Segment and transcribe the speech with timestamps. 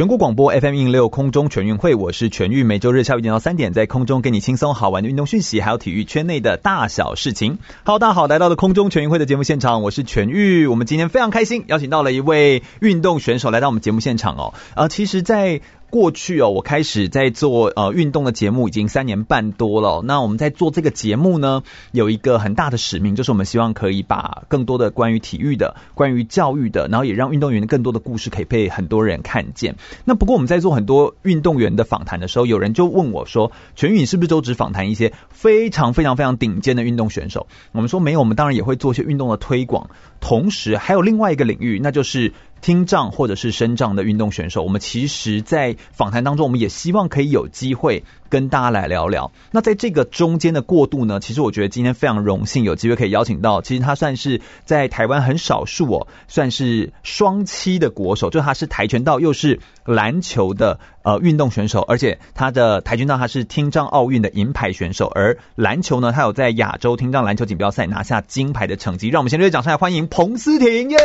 [0.00, 7.58] 全国广播 FM 一零六空中全运会，我是全玉，每周日下午一点到三点，在空中给你轻松好玩的运动讯息，还有体育圈内的大小事情。
[7.84, 10.66] 好，大家好，来到了空中全运会的节目现场，我是全玉。
[10.66, 14.54] 我们今天非常开心，邀请到了一位运动选手来到我们节目现场哦。
[14.74, 20.02] 呃，其实，在过去哦，我开始在做呃运动的节目已经三年半多了。
[20.04, 29.76] 那我们在做这个节目呢，有一个很大的使命，就是我们希望可以把更多的关于体育的、关于教育的，然后也让运动员更多的故事可以被很多人看见。
[30.04, 42.32] 那不过我们在做很多运动员的访谈的时候，有人就问我说：“全宇，你是不是都只访谈一些非常非常非常顶尖的运动选手？”我们说没有，我们当然也会做一些运动的推广，同时还有另外一个领域，那就是。
[42.60, 49.32] 听障或者是身障的运动选手，我们其实，在访谈当中，我们也希望可以有机会跟大家来聊聊。
[49.50, 69.08] 那在这个中间的过渡呢，其实我觉得今天非常荣幸有机会可以邀请到，其实他算是在台湾很少数哦，算是双栖的国手，就他是跆拳道又是篮球的呃运动选手，而且他的跆拳道他是听障奥运的银牌选手，而篮球呢，他有在亚洲听障篮球锦标赛拿下金牌的成绩。
[69.08, 70.98] 让我们先热烈掌声来欢迎彭思婷耶！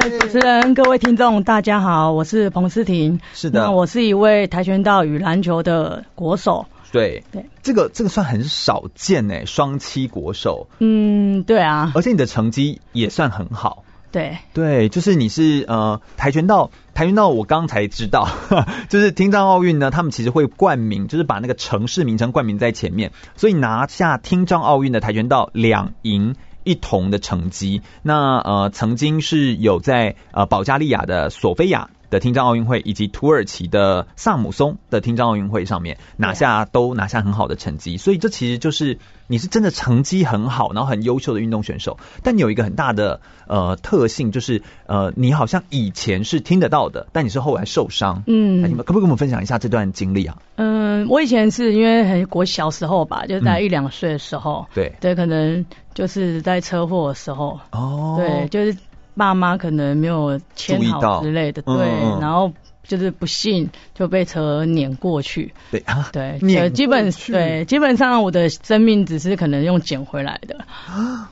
[0.00, 3.20] 主持人、各位听众，大家好，我是彭思婷。
[3.32, 6.66] 是的，那我是一位跆拳道与篮球的国手。
[6.90, 10.68] 对对，这个这个算很少见诶，双七国手。
[10.80, 11.92] 嗯，对啊。
[11.94, 13.84] 而且你的成绩也算很好。
[14.10, 18.28] 对对，就是你是呃跆拳道，跆拳道我刚才知道，
[18.88, 26.34] 就是听障奥运呢，他们其实会冠名，就是把那个城市名称冠名在前面，所以拿下听障奥运的跆拳道两银。
[26.64, 41.98] 一同的成绩，那呃曾经是有在呃保加利亚的索菲亚的听障奥运会，以及土耳其的萨姆松的听障奥运会上面拿下都拿下很好的成绩，所以这其实就是你是真的成绩很好，然后很优秀的运动选手。
[42.22, 48.22] 但你有一个很大的呃特性，就是呃你好像以前是听得到的，但你是后来受伤。
[48.26, 50.36] 嗯，那你们可不可以跟我们分享一下这段经历啊？
[50.56, 55.64] 嗯，我以前是因为很我小时候吧，就在一两岁的时候，对对，可能
[55.94, 58.76] 就是在车祸的时候，哦，对，就是。
[59.16, 62.50] 爸妈可能没有签好之类的，对，嗯、然后。
[62.86, 66.38] 就是不幸就被车碾过去，对啊，对，
[66.70, 70.56] 基本对，基本上我的生命只是可能用捡回来的，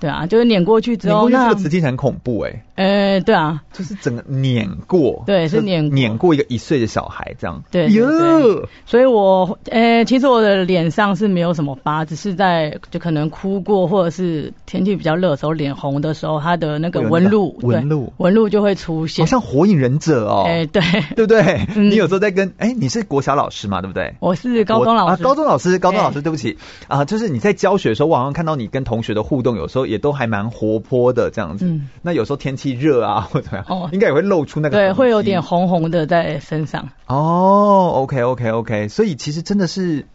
[0.01, 20.83] 对啊，就是碾过去之后，那这个词听起来很恐怖哎，呃，对啊，就是整个碾过，对，是碾碾过一个一岁的小孩这样，对，对，所以我呃，其实我的脸上是没有什么疤，只是在就可能哭过或者是天气比较热的时候脸红的时候，它的那个纹路，纹路，纹路就会出现，好像火影忍者哦，哎，对，
[21.15, 21.42] 对不对？
[21.45, 24.15] 对，你有时候在跟哎、嗯，你是国小老师嘛，对不对？
[24.21, 26.59] 我是高中老师，啊、高中老师，高中老师，对不起
[26.89, 31.67] 啊，就是你在教学的时候，我好像看到你跟同学的互动，有时候也都还蛮活泼的这样子。
[31.67, 36.89] 嗯，那有时候天气热啊，或者怎么样，哦，应该也会露出那个，对，会有点红红的在身上。
[37.07, 40.07] 哦，OK，OK，OK，所以其实真的是。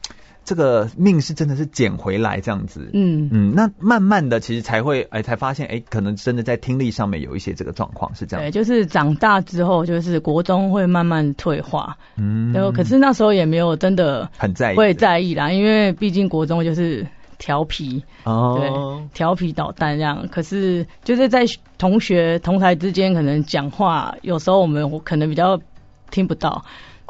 [0.47, 3.27] 这个命是真的是捡回来这样子，嗯。
[3.33, 8.45] 嗯，那慢慢的其实才会哎才发现哎，可能真的在听力上面有一些这个状况是这样。
[8.45, 17.05] 对，就是长大之后就是国中会慢慢退化，嗯，然后可是那时候也没有真的很在意，会在意啦，因为毕竟国中就是
[17.37, 18.01] 调皮。
[18.23, 20.29] 哦，对，调皮捣蛋这样。
[20.31, 21.43] 可是就是在
[21.77, 25.59] 同学同台之间，可能讲话有时候我们可能比较
[26.09, 26.63] 听不到。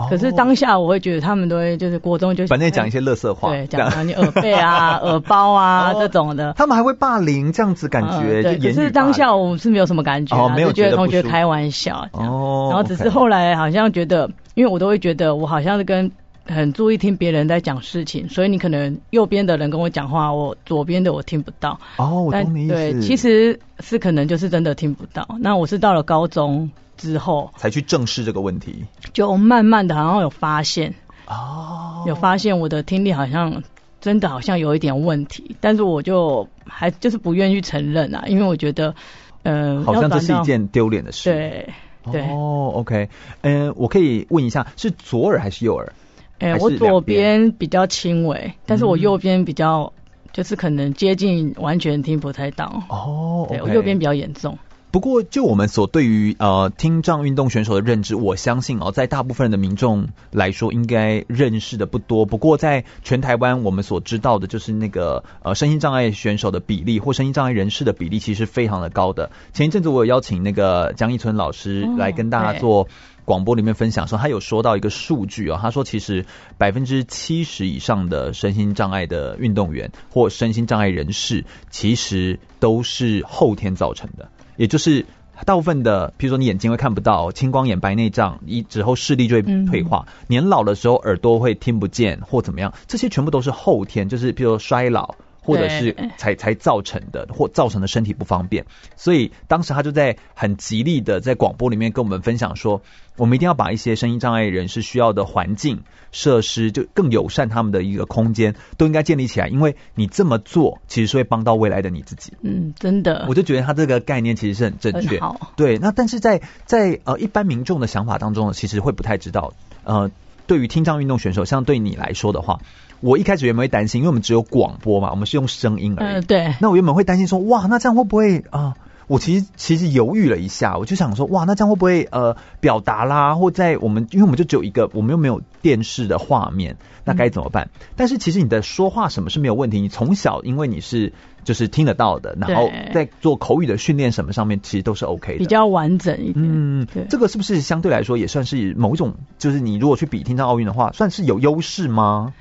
[0.09, 6.53] 可是当下我会觉得他们都会就是国中就反正讲一些乐色话，对，讲你耳背啊、 耳包啊这种的。
[6.53, 8.57] 他们还会霸凌这样子感觉，对。
[8.59, 12.31] 可是当下我们是没有什么感觉，没有觉得同学开玩笑这样。
[12.31, 12.67] 哦。
[12.71, 16.11] 然后只是后来好像觉得，因为我都会觉得我好像是跟
[16.45, 21.79] 很注意听别人在讲事情，所以你可能右边的人跟我讲话，我左边的我听不到。
[21.97, 22.73] 哦，我懂你意思。
[22.73, 25.27] 对，其实是可能就是真的听不到。
[25.39, 26.69] 那我是到了高中。
[26.97, 30.93] 之后才去正视这个问题，就慢慢的好像有发现。
[31.27, 33.61] 哦，有发现我的听力好像
[33.99, 38.95] 真的好像有一点问题，但是我就还就是不愿意承认啊，因为我觉得
[39.43, 41.29] 呃，好像这是一件丢脸的事。
[41.29, 41.73] 对
[42.11, 42.21] 对。
[42.29, 43.09] 哦，OK，
[43.41, 45.91] 嗯、呃，我可以问一下，是左耳还是右耳？
[46.39, 49.91] 哎、呃，我左边比较轻微，但是我右边比较
[50.31, 52.83] 就是可能接近完全听不太到。
[52.87, 54.57] 哦，对，我右边比较严重。
[54.97, 62.25] 不过就我们所对于呃听障运动选手的认知，我相信哦，在大部分的民众来说，应该认识的不多。
[62.25, 69.29] 不过在全台湾，我们所知道的就是那个呃身心障碍选手的比例或身心障碍人士的比例，其实非常的高的。
[69.53, 72.87] 前一阵子我有邀请那个江一村老师来跟大家做
[73.23, 76.25] 广播里面分享说，他有说到一个数据哦，他说其实
[76.57, 85.05] 百分之七十以上的身心障碍的运动员或身心障碍人士，其实都是后天造成的，也就是
[85.45, 95.15] 大部分的，譬如说你眼睛会看不到，青光眼、白内障，一之后视力就会退化，嗯、年老的时候耳朵会听不见或怎么样，这些全部都是后天，就是譬如说衰老。
[95.47, 98.65] 或者是才才造成的，或造成的身体不方便，
[98.97, 102.81] 所以当时他就在很极力的在广播里面跟我们分享说，
[103.15, 112.33] 我们一定要把一些声音障碍人士需要的环境设施，就更友善他们的一个空间，都应该建立起来，因为你这么做其实是会帮到未来的你自己。
[112.41, 115.19] 嗯，真的，我就觉得他这个概念其实是很正确。
[115.21, 119.53] 好，对，那但是在在呃一般民众的想法当中，其实会不太知道，
[119.85, 120.11] 呃，
[120.45, 122.59] 对于听障运动选手，像对你来说的话。
[123.01, 126.09] 我一开始原本会担心，因为我们只有广播嘛，我们是用声音而已。
[126.09, 126.55] 嗯、呃，对。
[126.59, 128.73] 那我原本会担心说，哇，那这样会不会啊、呃？
[129.07, 137.69] 我其实其实犹豫了一下，我就想说，哇，那这样会不会呃表达啦，或在我们因为我们就只有一个，我们又没有电视的画面，那该怎么办？
[137.73, 141.13] 嗯、但是其实你的说话什么是没有问题，你从小因为你是
[141.45, 146.35] 就是听得到的，然后在做口语的训练什么上面，其实都是 OK 的，比较完整一点。
[146.35, 147.05] 嗯，对。
[147.09, 152.33] 这个是不是相对来说也算是某一种，就是你如果去比听障奥运的话，算是有优势吗？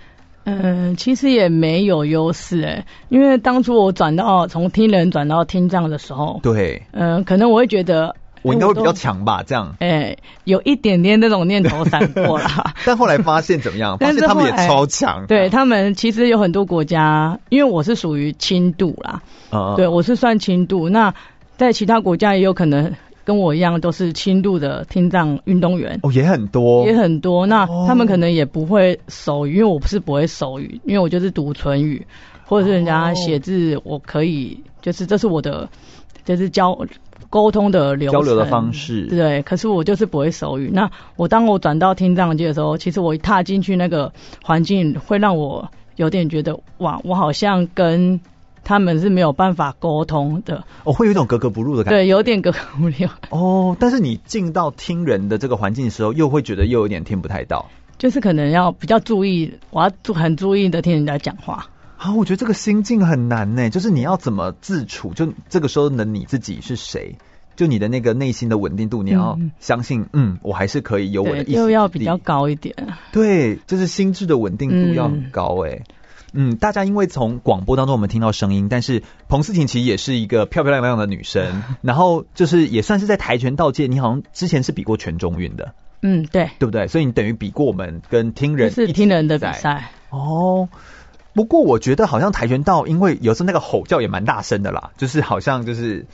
[0.47, 13.99] 嗯，其实也没有优势哎，因为当初我转到从听人转到听障的时候，对，嗯，可能我会觉得我应该会比较强吧，这样，哎，有一点点那种念头闪过啦， 但后来发现怎么样？
[13.99, 21.13] 发现他们也超强，对他们其实有很多国家，因为我是属于轻度啦，嗯，对我是算轻度，那
[21.57, 22.95] 在其他国家也有可能。
[23.27, 27.45] 跟我一样都是轻度的听障运动员哦，也很多，也很多。
[27.45, 32.07] 那他们可能也不会手语，因为我不是不会手语，因为我就是读唇语，
[32.45, 35.69] 或者是人家写字，我可以，就是这是我的，
[36.25, 36.79] 就是交
[37.29, 39.09] 沟通的流，交流的方式。
[39.09, 40.71] 对，可是我就是不会手语。
[40.73, 44.13] 那我当我转到听障界的时候，其实我一踏进去那个
[44.45, 48.21] 环境，会让我有点觉得，哇，我好像跟。
[48.67, 52.95] 他们是没有办法沟通的，哦，会有一种格格不入的感觉，对，有点格格不入。
[53.31, 61.69] 哦，但是你进到听人的这个环境的时候，又会觉得又有点听不太到，就是可能要比较注意，我要注很注意的听人家讲话。
[61.97, 67.19] 啊，我觉得这个心境很难呢，就是你要怎么自处，就这个时候的你自己是谁？
[67.55, 72.75] 就你的那个内心的稳定度，你要相信，嗯，嗯，我还是可以有我的意思，又要比较高一点。
[73.13, 75.71] 对，就是心智的稳定度要很高哎。
[75.71, 75.85] 嗯
[76.39, 86.89] 嗯，大家因为从广播当中我们听到声音，但是彭思婷其实也是一个漂漂亮亮的女生，然后就是也算是在跆拳道界，你好像之前是比过全中运的，嗯，对，对不对？
[86.89, 90.69] 所以你等于比过我们跟听人是听人的比赛哦。
[91.33, 96.05] 不过我觉得好像跆拳道，因为有时候那个吼叫也蛮大声的啦，就是好像就是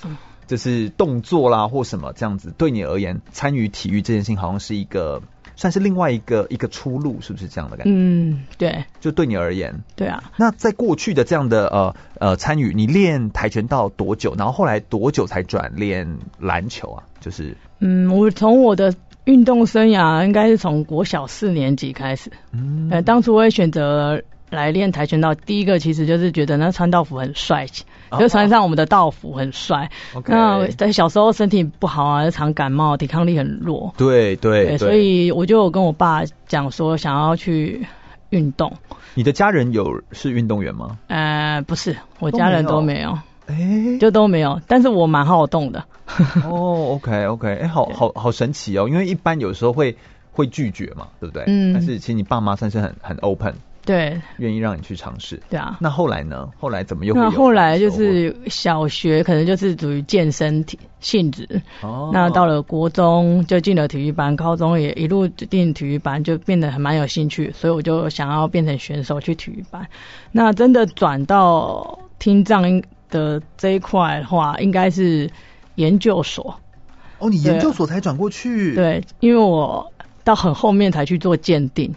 [0.46, 5.20] 就是动作啦或什么这样子，对你而言参与体育这件事情好像是一个。
[5.62, 7.92] 算是另外一个一个出路，是不是这样的感觉？
[7.94, 10.32] 嗯，对，就对你而言，对啊。
[10.36, 14.34] 那在过去的这样的呃呃参与，你练跆拳道多久？
[14.36, 17.04] 然后后来多久才转练篮球啊？
[17.20, 18.92] 就是，嗯，我从我的
[19.22, 22.32] 运动生涯应该是从国小四年级开始。
[22.50, 24.20] 嗯，呃，当初我也选择。
[24.52, 27.84] 来练跆拳道，第一个其实就是觉得那穿道服很帅气，
[28.18, 29.90] 就穿上我们的道服很帅。
[30.14, 30.22] Oh.
[30.28, 33.94] 那在小时候身体不好啊，常感冒，抵抗力很弱。
[33.96, 37.86] 对对，对，所以我就跟我爸讲说，想要去
[38.30, 38.72] 运动。
[39.14, 40.98] 你的家人有是运动员吗？
[41.08, 44.60] 呃，不是，我家人都没有，哎，欸、就都没有。
[44.68, 45.84] 但是我蛮好动的。
[46.44, 49.96] 哦，OK OK，哎、欸，好好好神奇哦，因为一般有时候会
[50.30, 51.44] 会拒绝嘛，对不对？
[51.46, 51.72] 嗯。
[51.72, 53.54] 但是其实你爸妈算是很很 open。
[53.84, 55.42] 对，愿意让你去尝试。
[55.50, 56.48] 对啊，那后来呢？
[56.58, 57.14] 后来怎么又？
[57.14, 61.48] 那后来就是小学可能就是属于健身体性质。
[61.80, 62.10] 哦。
[62.12, 69.84] 那到了国中就进了体育班，高中也一路进体育班，就变得很蛮有兴趣，所以我就想要变成选手去体育班。
[70.30, 75.28] 那真的转到听障的这一块的话，应该是
[75.74, 76.56] 研究所。
[77.18, 78.76] 哦，你研究所才转过去？
[78.76, 81.92] 对，因为我到很后面才去做鉴定。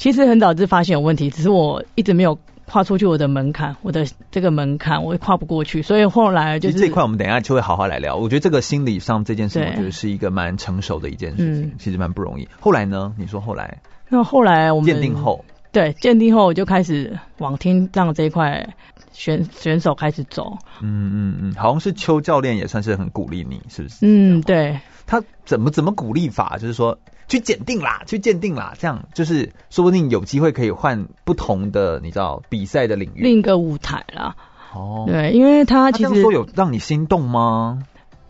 [0.00, 8.16] 其实很早就发现有问题，只是我一直没有跨出去我的门槛，我的这个门槛我也跨不过去，所以后来就是这一块，我们等一下就会好好来聊。
[8.16, 12.48] 我觉得这个心理上这件事，我觉得是一个蛮成熟的一件事情，嗯、其实蛮不容易。
[12.60, 13.12] 后来呢？
[13.18, 13.82] 你说后来？
[14.08, 18.74] 那后来我们鉴定后，对鉴定后我就开始往听障这一块
[19.12, 20.56] 选选手开始走。
[20.80, 23.98] 嗯嗯嗯，好像是邱教练也算是很鼓励你，是不是？
[24.00, 24.80] 嗯，对。
[25.06, 26.56] 他怎么怎么鼓励法？
[26.56, 26.96] 就是说
[27.30, 34.34] 去检定啦，去鉴定啦，这样就是说不定有机会可以换不同的，你知道比赛的领域，另一个舞台啦。
[34.74, 37.82] 哦，对，因为他其实他说有让你心动吗？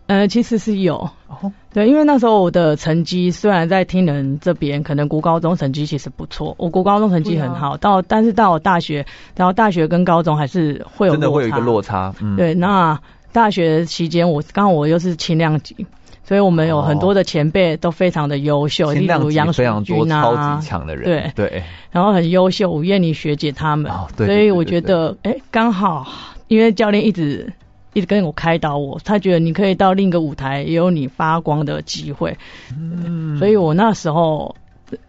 [0.07, 1.11] 呃，其实是有。
[1.28, 12.12] 哦，对，因为那时候我的成绩虽然在听人这边，可能国高中成绩其实不错，我国高中成绩很好，啊、到但是到大学，然后大学跟高中还是会有，真的会有一个落差。
[12.21, 13.00] 嗯，对，那
[13.33, 15.87] 大学期间我刚好我又是轻量级，
[16.31, 26.07] 所以我们有很多的前辈都非常的优秀，例如杨水军啊，超级强的人，对对，然后很优秀，吴艳妮学姐他们，所以我觉得，哎，刚好
[26.47, 27.53] 因为教练一直。
[27.93, 32.39] 一直跟我开导我，他觉得你可以到另一个舞台，也有你发光的机会。
[32.79, 34.55] 嗯，所以我那时候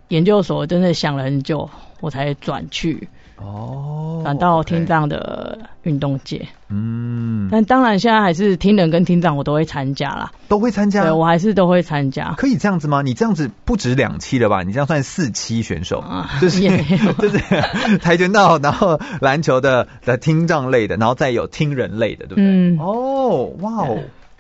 [0.07, 3.07] 研究所真的想了很久，我才转去。
[3.41, 12.33] 哦，转到听障的运动界，嗯，但当然现在还是听人跟听障我都会参加啦，都会参加，对我还是都会参加。
[12.37, 13.01] 可以这样子吗？
[13.01, 14.63] 你这样子不止两期了吧？
[14.63, 16.61] 你这样算四期选手，啊、就是
[17.19, 17.39] 就是
[17.99, 22.45] 跆拳道，然后篮球的的听障类的，然后再有听人类的，对不对？
[22.45, 23.97] 嗯，哦，哇哦，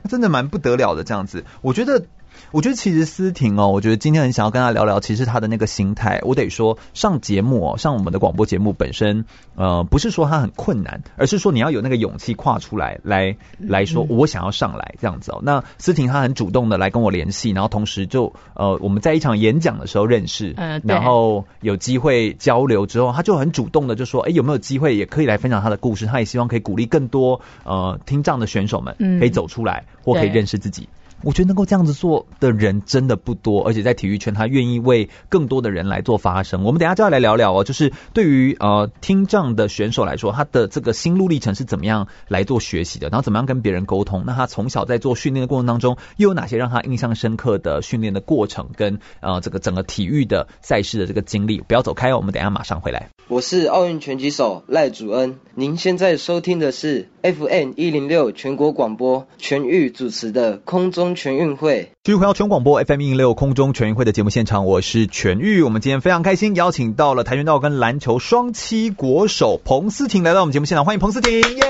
[0.09, 2.03] 真的蛮不得了的这样子，我觉得。
[2.51, 15.39] 我觉得其实思婷哦，我觉得今天很想要跟他聊聊，其实她的那个心态，我得说上节目哦，上我们的广播节目本身，呃，不是说她很困难，而是说你要有那个勇气跨出来，来来说我想要上来这样子哦。
[15.43, 26.05] 那思婷她很主动的来跟我联系，然后同时就呃我们在一场演讲的时候认识，嗯，然后有机会交流之后，她就很主动的就说，哎，有没有机会也可以来分享她的故事？
[26.05, 30.89] 她也希望可以鼓励更多呃听障的选手们可以走出来，或可以认识自己。
[31.23, 36.63] 我觉得能够这样子做的人真的不多，而且在体育圈，他愿意为更多的人来做发声。
[36.63, 44.23] 我们等下就要来聊聊哦，就是对于呃听障的选手来说，他的这个心路历程是怎么样来做学习的，然后怎么样跟别人沟通。
[44.25, 51.61] 那他从小在做训练的过程当中，又有哪些让他印象深刻的训练的过程，跟呃这个整个体育的赛事的这个经历？
[51.61, 53.09] 不要走开哦，我们等下马上回来。
[53.27, 61.91] 我是奥运拳击手赖祖恩，您现在收听的是 FM 一零六全国广播全域主持的空中全运会。
[62.03, 65.61] 继续回到全广播 FM 一零六空中全运会的节目现场，我是全玉。
[65.61, 71.63] 我们今天非常开心，邀请到了跆拳道跟篮球双七国手彭思婷来到我们节目现场，欢迎彭思婷，耶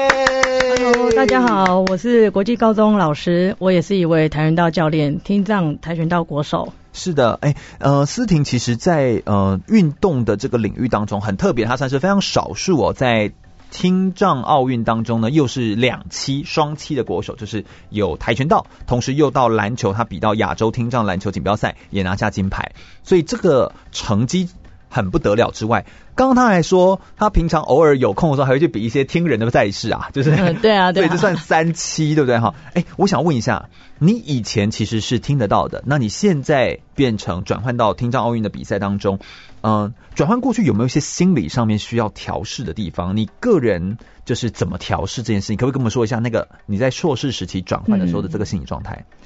[0.77, 6.74] ！Hello，大家好，我是国际高中老师，我也是一位跆拳道教练，听障跆拳道国手。
[6.93, 13.31] 是的，哎，呃，思婷其实在，在呃运动的这个领域当中很特别，她算是非常少数哦，在
[13.72, 22.74] 听障奥运当中呢，又是两期双期的国手，就是有跆拳道，同时又到篮球，他比到亚洲听障篮球锦标赛也拿下金牌，
[23.04, 24.50] 所以这个成绩
[24.90, 25.86] 很不得了之外。
[26.13, 32.54] 刚刚他还说，他平常偶尔有空的时候，还会去比一些听人的赛事啊， 就是、嗯、对啊，对啊，这算三期，对不对哈？
[32.74, 39.20] 哎，我想问一下，你以前其实是听得到的，那你现在变成转换到听障奥运的比赛当中，
[39.62, 43.15] 嗯、呃，转换过去有没有一些心理上面需要调试的地方？
[43.15, 45.58] 你个人就是怎么调试这件事情？
[45.58, 49.06] 可不可以跟我们说一下那个你在硕士时期转换的时候的这个心理状态？
[49.08, 49.18] 嗯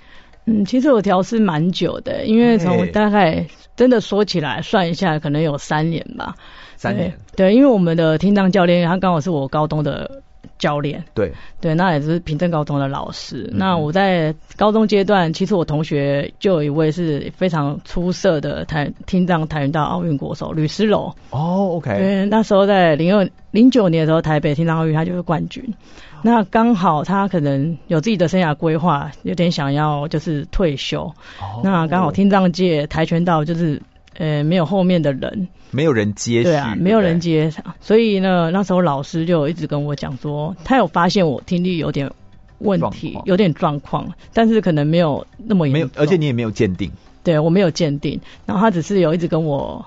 [0.47, 6.35] 嗯，其实我调试蛮久的，因为从大概真的说起来算一下，可能有三年吧。
[6.77, 7.17] 三年。
[7.35, 10.21] 对，因为我们的听障教练，他刚好是我高中的
[10.57, 11.03] 教练。
[11.13, 11.31] 对。
[11.61, 13.49] 对，那也是平镇高中的老师。
[13.51, 13.57] 嗯。
[13.57, 21.13] 那我在高中阶段，其实我同学就有一位是非常出色的台听障跆拳道奥运国手吕思柔。
[21.31, 21.97] 哦，OK。
[21.97, 25.73] 对，那时候在零二零九年的时候，台北听障奥运他就是冠军。
[26.21, 31.01] 那刚好他可能有自己的生涯规划，有点想要就是退休。
[31.01, 33.79] Oh, 那刚好听障界跆拳道就是
[34.17, 36.43] 呃没有后面的人，没有人接。
[36.43, 37.51] 对啊，没有人接。
[37.79, 42.11] 所以呢，那时候老师就一直跟我讲说，他有发现我听力有点
[42.59, 45.89] 问题，有点状况，但是可能没有那么严重。
[45.93, 46.91] 没有，而且你也没有鉴定。
[47.23, 48.19] 对，我没有鉴定。
[48.45, 49.85] 然后他只是有一直跟我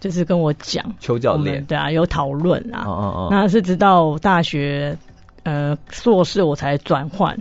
[0.00, 1.64] 就是跟我讲，邱教练。
[1.64, 2.84] 对啊，有讨论啊。
[2.86, 3.28] 哦哦哦。
[3.30, 4.96] 那是直到大学。
[5.42, 7.34] 呃，硕士我才转换，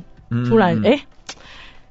[0.47, 0.97] 突然哎、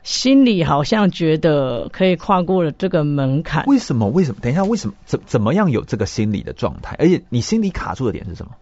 [0.03, 3.65] 心里好像觉得可以跨过了这个门槛。
[3.67, 4.09] 为什么？
[4.09, 4.41] 为什么？
[4.41, 4.95] 等一下，为什么？
[5.05, 6.97] 怎怎么样有这个心理的状态？
[6.99, 8.53] 而且你心里卡住的点是什么？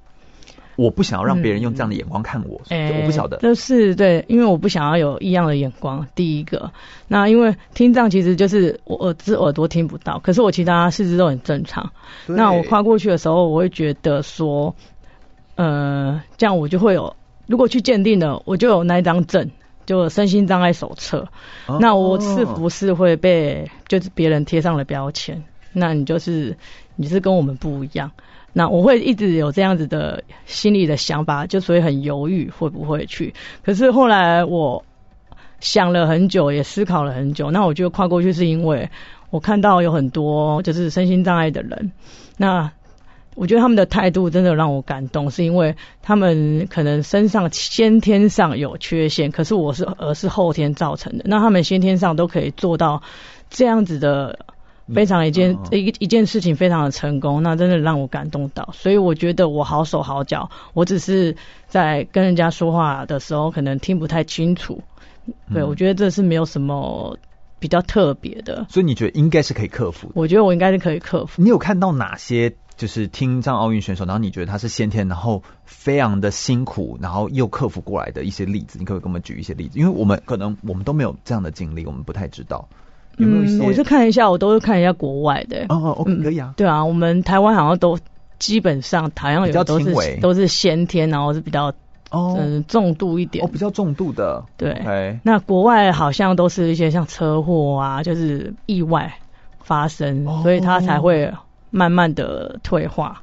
[0.77, 3.39] 我不想要让别人用这样的眼光看我，嗯、我不晓得。
[3.39, 6.07] 就是对，因为我不想要有异样的眼光。
[6.15, 6.71] 第一个，
[7.09, 11.93] 那因为听障其实就是我耳只耳朵听不到，可是我其他四肢都很正常。
[12.27, 14.75] 那我跨过去的时候，我会觉得说，
[15.55, 17.17] 呃，这样我就会有。
[17.47, 19.51] 如果去鉴定了，我就有那一张证，
[19.87, 21.29] 就身心障碍手册。
[21.67, 21.79] 哦。
[21.81, 25.43] 那我是不是会被就是别人贴上了标签？
[25.73, 26.57] 那你就是
[26.97, 28.11] 你是跟我们不一样。
[28.53, 33.33] 那我会一直有这样子的心里的想法，就所以很犹豫会不会去。
[33.65, 34.85] 可是后来我
[35.61, 37.51] 想了很久，也思考了很久。
[37.51, 38.91] 那我觉得跨过去是因为
[39.31, 41.93] 我看到有很多就是身心障碍的人，
[42.37, 42.71] 那。
[43.37, 51.25] 我觉得他们的态度真的让我感动，是因为他们可能身上先天上有缺陷，可是我是而是后天造成的。
[51.27, 53.03] 那他们先天上都可以做到
[53.51, 54.39] 这样子的
[54.95, 58.71] 非常一件、一一件事情非常的成功，那真的让我感动到。
[58.73, 61.37] 所以我觉得我好手好脚，我只是
[61.69, 64.83] 在跟人家说话的时候可能听不太清楚。
[65.53, 67.19] 对，我觉得这是没有什么
[67.59, 68.65] 比较特别的。
[68.71, 70.13] 所以你觉得应该是可以克服的？
[70.15, 71.43] 我觉得我应该是可以克服。
[71.43, 72.55] 你有看到哪些？
[72.77, 79.79] 就是听障奥运选手，然后你觉得他是先天，然后非常的辛苦，然后又克服过来的一些例子，你可不可以给我们举一些例子？
[79.79, 82.69] 因为我们可能我们都没有这样的经历，我们不太知道
[83.17, 83.65] 有没有一些。
[83.65, 85.65] 嗯，我就看一下，我都是看一下国外的。
[85.71, 86.53] 哦哦可以啊。
[86.55, 87.99] 对啊，我们台湾好像都
[88.39, 91.73] 基本上好像有都是都是先天，然后是比较
[92.11, 94.45] 哦嗯重度一点哦，比较重度的。
[94.59, 99.11] 对.那国外好像都是一些像车祸啊，就是意外
[99.63, 101.33] 发生，哦，所以他才会。
[101.71, 103.23] 慢慢的退化，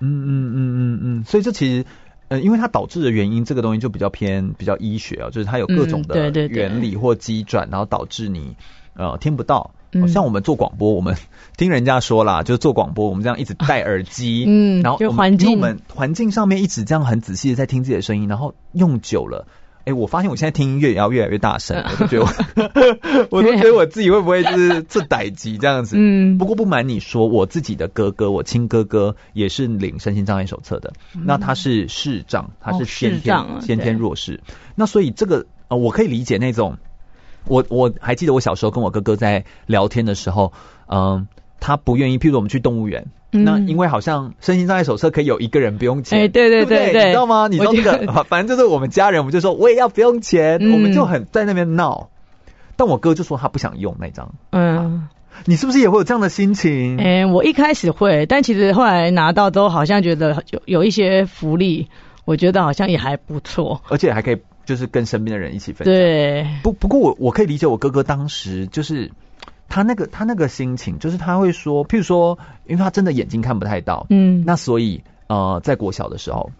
[0.00, 1.84] 嗯嗯嗯嗯嗯，所以这其实，
[2.28, 8.56] 呃，因为它导致的原因，这个东西就比较偏比较医学啊，就是它有各种的原理或机转，然后导致你
[8.94, 9.72] 呃听不到。
[10.06, 11.16] 像我们做广播，我们
[11.56, 19.46] 听人家说啦，就是做广播，我们这样一直戴耳机， 嗯，然后就环境，我们环境上面一直这样很仔细的在听自己的声音，然后用久了。
[19.88, 22.26] 哎、欸，我发现我现在听音乐也要越来越大声，我就觉得
[23.30, 25.96] 我， 我都觉得我自己会不会就是这歹级这样子？
[25.98, 26.36] 嗯。
[26.36, 34.42] 不过不瞒你说，我自己的哥哥，我亲哥哥也是领身心障碍手册的，嗯，那他是视障，他是先天、哦、先天弱势。
[34.74, 36.76] 那所以这个呃，我可以理解那种，
[37.46, 40.52] 我我还记得我小时候跟我哥哥在聊天的时候，
[40.86, 41.26] 嗯、呃，
[41.60, 43.06] 他不愿意，譬如我们去动物园。
[43.30, 47.46] 嗯、那因为好像身心障碍手册可以有一个人不用钱，哎、欸，对对对你知道吗？
[47.46, 52.08] 你知道这个， 反正就是我们家人，我们就说我也要不用钱，嗯、我们就很在那边闹。
[52.76, 54.34] 但我哥就说他不想用那张。
[54.50, 55.10] 嗯、啊，
[55.44, 56.96] 你是不是也会有这样的心情？
[56.98, 61.88] 哎、欸，我一开始会，但其实后来拿到之后，好像觉得有有一些福利，
[62.24, 65.92] 我觉得好像也还不错，而且还可以就是跟身边的人一起分享。
[65.92, 69.10] 对，不不过我我可以理解我哥哥当时就是。
[69.68, 76.50] 他那个他那个心情，就是他会说，譬如说，因为他真的眼睛看不太到，嗯，那所以呃，在国小的时候，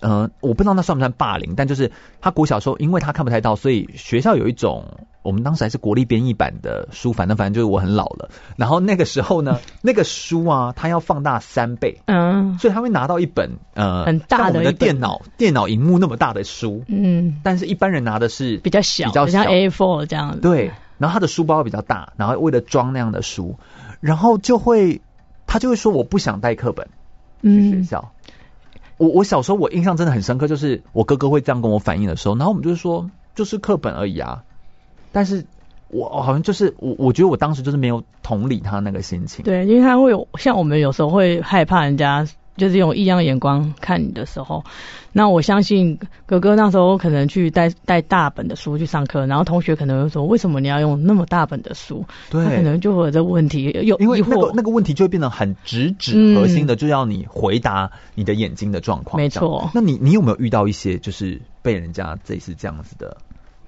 [0.00, 4.84] 呃，我不知道那算不算霸凌，但就是他国小的时候，因为他看不太到，所以学校有一种，
[5.22, 8.28] 我们当时还是国立编译版的书，反正反正就是我很老了。
[8.56, 19.44] 然后那个时候呢，那个书啊，他要放大三倍，嗯，所以他会拿到一本呃很大的，的电脑电脑荧幕那么大的书，嗯，但是一般人拿的是比较小，比较小。
[19.44, 20.72] 像 A4 这样子，对。
[20.98, 23.56] 然后他的书包比较大，然后为了装那样的书，
[24.00, 25.00] 然后就会
[25.46, 26.88] 他就会说我不想带课本
[27.42, 28.12] 去学校。
[28.18, 28.30] 嗯、
[28.98, 34.44] 我我小时候我印象真的很深刻，就是我哥哥会这样跟我反映的时候，然后我们就是说就是课本而已啊。
[35.12, 35.44] 但是
[35.88, 39.44] 我好像就是我我觉得我当时就是没有同理他那个心情。
[39.44, 42.26] 对，因为他会有像我们有时候会害怕人家。
[42.56, 44.64] 就是用异样眼光看你的时候，
[45.12, 52.04] 那我相信哥哥那时候可能去带带大本的书去上课，然后同学可能会说，为什么你要用那么大本的书？
[52.30, 59.16] 对，他可能就会有这个问题，有因为那个那个问题就会变得很直指核心的，就要你回答你的眼睛的状况。
[59.20, 63.16] 没错，那你你有没有遇到一些就是被人家这次这样子的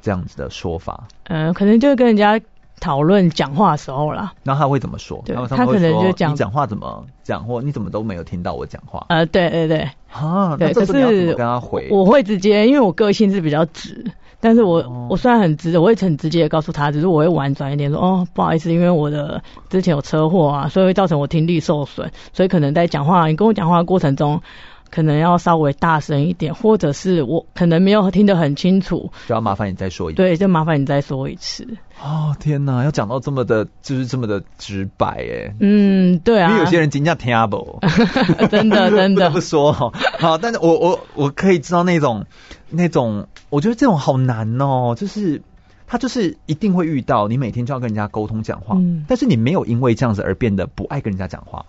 [0.00, 1.08] 这样子的说法？
[1.24, 2.40] 嗯、呃，可能就是跟人家。
[2.80, 5.22] 讨论讲话的时候啦，那他会怎么说？
[5.24, 9.06] 对，他，可能就讲你讲话怎么讲，或你怎么都没有听到我讲话？
[9.08, 11.88] 呃，对对对，啊，对，可是你要怎么跟他回？
[11.90, 14.04] 我会直接，因为我个性是比较直，
[14.40, 24.42] 但是我、哦、我虽然很直，我会很直接的告诉他，只是我会婉转一点说，哦，不好意思，因为我的之前有车祸啊，所以会造成我听力受损，所以可能在讲话，你跟我讲话的过程中。
[24.90, 30.16] 可能要稍微大声一点，或者是我可能没有听得很清楚，就要麻烦你再说一次。
[30.16, 31.66] 对，就麻烦你再说一次。
[32.02, 35.54] 哦，天哪，要讲到这么的，就是这么的直白哎。
[35.60, 36.50] 嗯，对啊。
[36.50, 37.80] 因为有些人真的听不
[38.50, 39.92] 真的 真的不说哈。
[40.18, 42.26] 好，但是我我我可以知道那种
[42.68, 44.94] 那种，我觉得这种好难哦。
[44.96, 45.42] 就是
[45.86, 51.64] 他就是一定会遇到，你每天就要跟人家沟通讲话，嗯，但是你没有因为这样子而变得不爱跟人家讲话。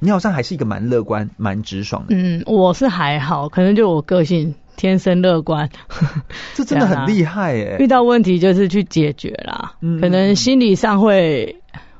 [0.00, 2.14] 你好像还是一个蛮乐观、蛮直爽的。
[2.16, 5.68] 嗯，我是还好，可能就我个性天生乐观。
[6.54, 7.76] 这真的很厉害耶！
[7.80, 9.74] 遇到问题就是去解决啦。
[9.80, 11.56] 嗯，可能心理上会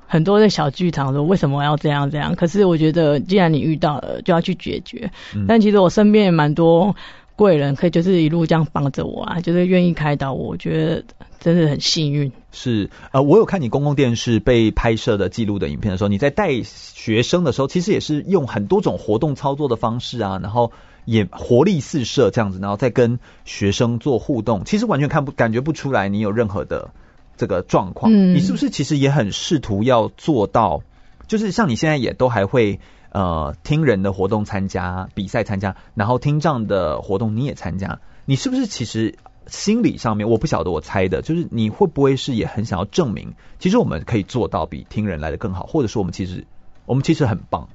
[0.06, 2.34] 很多的小剧场，说为什么要这样这样？
[2.36, 5.10] 可是我觉得，既然你遇到了，就要去解决。
[5.34, 6.94] 嗯，但其实我身边也蛮多
[7.34, 11.02] 贵人，可以就是一路这样帮着我啊，就是愿意开导我，我觉得
[11.40, 12.32] 真的很幸运。
[12.52, 20.72] 是，呃，我有看你公共电视被拍摄的记录的影片的时候，你在带学生的时候，其实也是用很多种活动操作的方式啊，然后
[21.04, 26.90] 也活力四射这样子，然后再跟学生做互动，其实完全看不感觉不出来你有任何的
[27.36, 28.12] 这个状况。
[28.12, 30.82] 嗯，你是不是其实也很试图要做到，
[31.26, 32.80] 就是像你现在也都还会。
[33.10, 39.14] 呃，听人的活动参加比赛参加，然后听障的活动你也参加，你是不是其实
[39.48, 46.46] 心理上面，我不晓得，我猜的就是你会不会是也很想要证明，其实我们可以做到比听人来的更好，或者说我们其实
[46.86, 47.68] 我们其实很棒。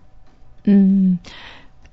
[0.64, 1.20] 嗯，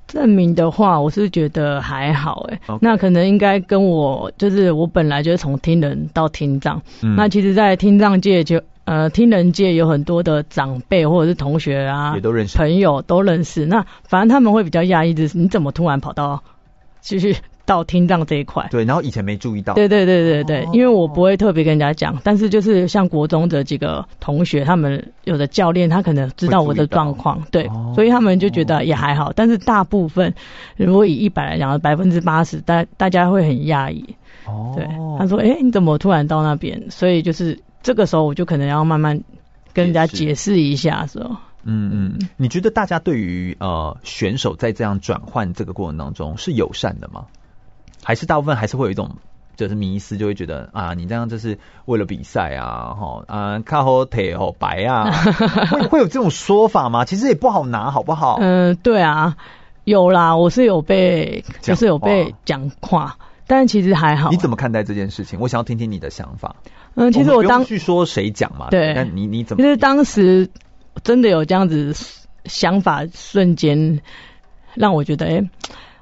[0.07, 8.63] 证明的话，我是觉得还好哎.那可能应该跟我就是我本来就是从听人到听障，嗯、那其实，在听障界就。
[8.87, 13.65] 呃，听人界有很多的长辈或者是同学啊，也都认识，朋友都认识。
[13.65, 16.43] 那反正他们会比较讶异就是，你怎么突然跑到
[17.01, 17.21] 继
[17.71, 18.67] 续到听障这一块？
[18.71, 19.75] 对，然后以前没注意到。
[19.75, 29.33] 对对对对对，哦、因为我不会特别跟人家讲，但是就是像国中的几个同学，他们有的教练他可能知道我的状况，对，哦、所以他们就觉得也还好。
[29.35, 30.35] 但是大部分
[30.77, 34.05] 如果以一百来讲，百分之八十大大家会很讶异。
[34.47, 34.85] 哦，对，
[35.19, 37.59] 他说：“哎，你怎么突然到那边？”所以就是。
[37.83, 39.23] 这个时候我就可能要慢慢
[39.73, 41.41] 跟人家解释一下，是吧？
[41.65, 47.25] 嗯嗯，你觉得大家对于呃选手在这样转换这个过程当中是友善的吗？
[48.03, 49.17] 还是大部分还是会有一种
[49.57, 55.11] 就是迷思，就会觉得啊，你这样就是为了比赛啊，哈啊，靠好腿好白啊，
[55.71, 57.05] 会会有这种说法吗？
[57.05, 58.39] 其实也不好拿，好不好？
[58.41, 59.37] 嗯，对啊，
[59.85, 64.31] 有啦，我是有被就是有被讲话，但其实还好。
[64.31, 65.39] 你怎么看待这件事情？
[65.41, 66.57] 我想要听听你的想法。
[66.95, 69.63] 嗯，其实我当去说谁讲嘛，对，那你你怎么？
[69.63, 70.49] 其实当时
[71.05, 71.95] 真的有这样子
[72.47, 74.01] 想法，瞬间
[74.75, 75.51] 让我觉得，哎、欸，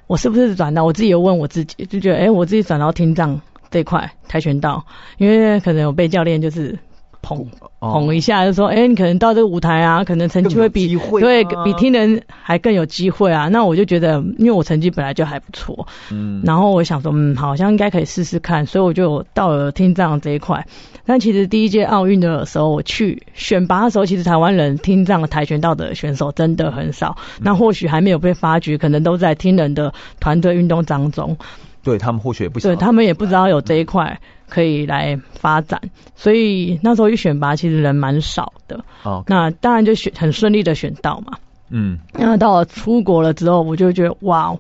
[0.09, 0.85] 我是不是转到？
[0.85, 3.40] 我自己又问我自己，就觉得，哎、我自己转到听障
[3.71, 4.85] 这块跆拳道，
[5.18, 6.77] 因为可能有被教练就是。
[7.23, 7.47] 捧
[7.81, 13.49] 捧一下，就说，哎、欸，你可能到这个舞台啊，可能成绩会比会对比听人还更有机会啊。
[13.49, 20.67] 那我就觉得，因为我成绩本来就还不错，嗯，然后我想说，嗯，好像应该可以试试看，所以我就到了听障这一块。
[21.05, 27.17] 但其实第一届奥运的时候，我去选拔的时候，其实台湾人听障跆拳道的选手真的很少。
[27.39, 31.37] 嗯、那或许还没有被发掘，可能都在听人的团队运动当中。
[31.83, 34.21] 对他们或许也不对他们也不知道有这一块。
[34.49, 35.81] 可以来发展，
[36.17, 38.85] 所以那时候一选拔其实人蛮少的。
[39.03, 41.39] 哦.那当然就选很顺利的选到嘛。
[41.71, 44.57] 嗯，那到了出国了之后，我就觉得哇，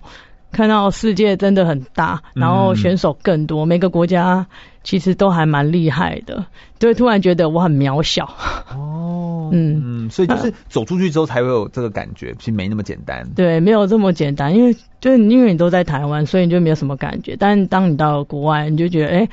[0.52, 4.46] 看到世界真的很大，然后选手更多，嗯、每个国家
[4.84, 6.44] 其实都还蛮厉害的，
[6.78, 8.24] 就会突然觉得我很渺小。
[8.70, 13.26] 哦， 嗯嗯，所以就是走出去之后才会有这个感觉，其实没那么简单。
[13.34, 17.34] 对，没有这么简单，因为就是因为你都在台湾，所以你就没有什么感觉。
[17.38, 19.18] 但当你到了国外，你就觉得哎。
[19.20, 19.30] 欸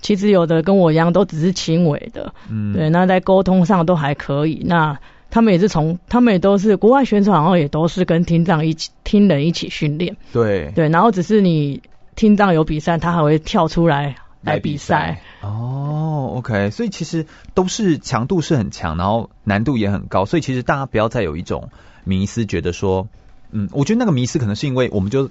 [0.00, 4.62] 其实有的跟我一样，都只是轻微的，嗯，对，那在沟通上都还可以。
[4.64, 4.98] 那
[5.30, 11.82] 他们也是从，他们也都是国外选手，然后也都是跟听障一起听人一起训练，对，对，然后只是你
[12.14, 15.20] 听障有比赛，他还会跳出来来比赛。
[15.40, 21.70] 哦，OK，所以其实都是强度是很强，然后难度也很高，所以其实大家不要再有一种
[22.04, 23.08] 迷思，觉得说，
[23.50, 25.30] 嗯，我觉得那个迷思可能是因为我们就。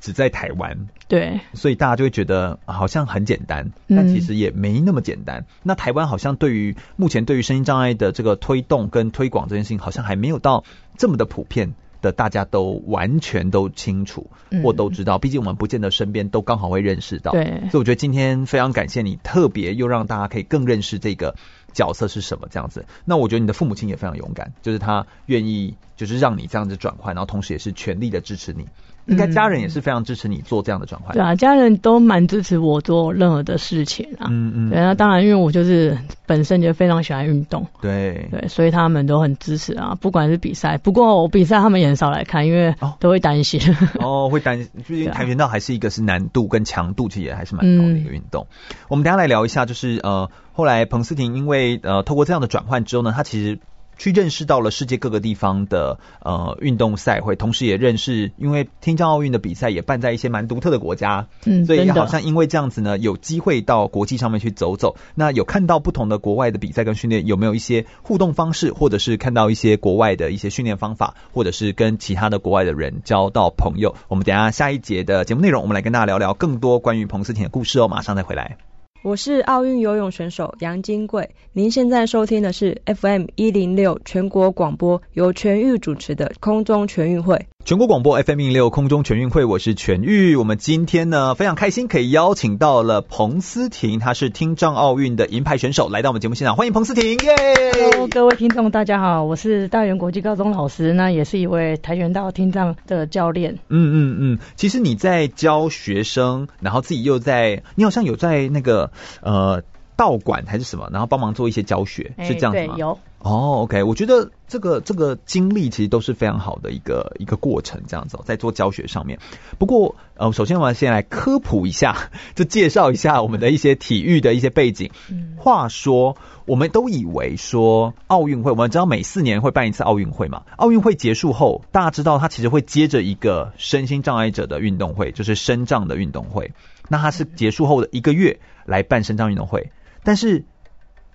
[0.00, 5.40] 只在台湾，对，所以大家就会觉得好像很简单，但其实也没那么简单。
[5.40, 10.64] 嗯、那台湾好像对于目前对于声音障碍的这个推动跟推广这件事情，好像还没有到
[10.96, 14.30] 这么的普遍的，大家都完全都清楚
[14.62, 15.18] 或都知道。
[15.18, 17.44] 毕竟我们不见得身边都刚好会认识到，对。
[17.70, 21.34] 所以我觉得今天非常感谢你，特别又让大家可以更认识这个
[21.72, 22.86] 角色是什么这样子。
[23.04, 28.68] 那我觉得你的父母亲也非常勇敢，就是他愿意就是让你这样子转换，然后同时也是全力的支持你。
[29.08, 31.14] 应该家人也是非常支持你做这样的转换。
[31.14, 34.28] 对啊，家人都蛮支持我做任何的事情啊。
[34.30, 34.70] 嗯嗯。
[34.70, 37.66] 对，啊当然，因为我就是本身就非常喜欢运动。
[37.80, 38.28] 对。
[38.30, 40.78] 对，所以他们都很支持啊，不管是比赛。
[40.78, 43.60] 不过我比赛他们也很少来看，因为都会担心。
[44.00, 48.46] 哦，会担心， 毕竟跆拳道还是一个是难度跟强度其实也还是蛮高的一个运动。
[48.70, 53.58] 嗯、我们等一下来聊一下，就是呃，后来彭思婷因为呃透过这样的转换之后呢，他其实。
[53.98, 73.96] 去认识到了世界各个地方的呃运动赛会，同时也认识，因为听障奥运的比赛也办在一些蛮独特的国家，嗯，所以好像因为这样子呢，有机会到国际上面去走走，那有看到不同的国外的比赛跟训练，有没有一些互动方式，或者是看到一些国外的一些训练方法，或者是跟其他的国外的人交到朋友？
[74.06, 78.67] 我们等一下下一节的节目内容，我们来跟大家聊聊更多关于彭思婷的故事哦，马上再回来。
[79.02, 87.46] 我是奥运游泳选手杨金贵，您现在收听的是 FM 一零六全国广播，由全域主持的空中全运会。
[87.68, 90.36] 全国广播 FM 一六空中全运会，我是全玉。
[90.36, 97.18] 我们今天呢非常开心，可以邀请到了彭思婷，她是听障奥运的银牌选手，来到我们节目现场，欢迎彭思婷。
[97.18, 103.58] 耶各位听众，大家好，我是大园国际高中老师，那也是一位跆拳道听障的教练。
[103.68, 109.62] 嗯嗯嗯，其实你在教学生，然后自己又在，你好像有在那个呃
[109.98, 112.74] 道馆还是什么，然后帮忙做一些教学，欸、是这样子吗？
[112.76, 112.98] 对，有。
[113.18, 119.18] 哦，OK，我觉得这个这个经历其实都是非常好的一个一个过程，这样子在做教学上面。
[119.58, 124.92] 不过，呃，首先我们先来科普一下，就介绍一下我们的一些体育的一些背景。
[125.10, 130.44] 嗯，话说，我们都以为说奥运会，我们知道每四年会办一次奥运会嘛。
[130.56, 136.52] 奥运会结束后，大家知道它其实会接着一个身心障碍者的运动会，就是身障的运动会。
[136.88, 139.72] 那它是结束后的一个月来办身障运动会，
[140.08, 140.44] 但是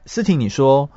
[0.06, 0.92] 思婷，你说。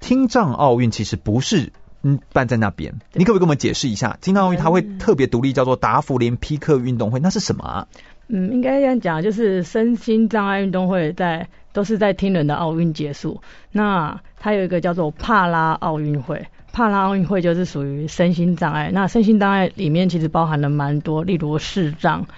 [0.00, 1.72] 听障奥运其实不是
[2.02, 4.16] 嗯办在那边，你可不可以跟我们解释一下？
[4.20, 7.88] 听障奥运它会特别独立，叫做达芙林匹克运动会，那是什么啊？
[8.28, 13.42] 嗯，应该这样讲，就是身心障碍运动会在都是在听人的奥运结束。
[13.72, 18.90] 那它有一个叫做帕拉奥运会，帕拉奥运会就是属于身心障碍。
[18.92, 22.28] 那身心障碍里面其实包含了蛮多，例如视障，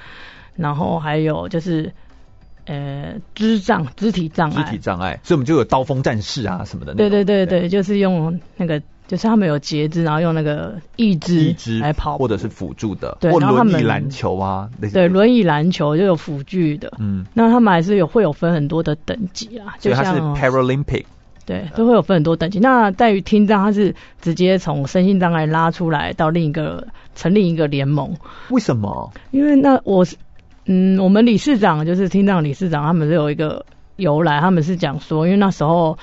[0.56, 1.92] 然后还有就是。
[2.70, 6.94] 呃，肢障、肢体障碍、肢体障碍，所以我们就有刀锋战士啊什么的。
[6.94, 16.92] 对对对对，就是用那个，就是他们有截肢，然后用那个义肢来跑，或者是辅助的，对，或然后他们轮椅篮球啊，对，轮椅篮球就有辅具的。
[17.00, 21.06] 嗯，那他们还是有会有分很多的等级啊，就像所以它是 Paralympic，
[21.44, 22.61] 对，都会有分很多等级。
[22.61, 28.16] 那在于听障，它是直接从身心障碍拉出来到另一个成立一个联盟。
[28.50, 29.12] 为什么？
[29.33, 30.14] 因为那我是。
[30.72, 35.98] 嗯，我们理事长就是听障理事长，他们是有一个由来，他们是讲说，因为那时候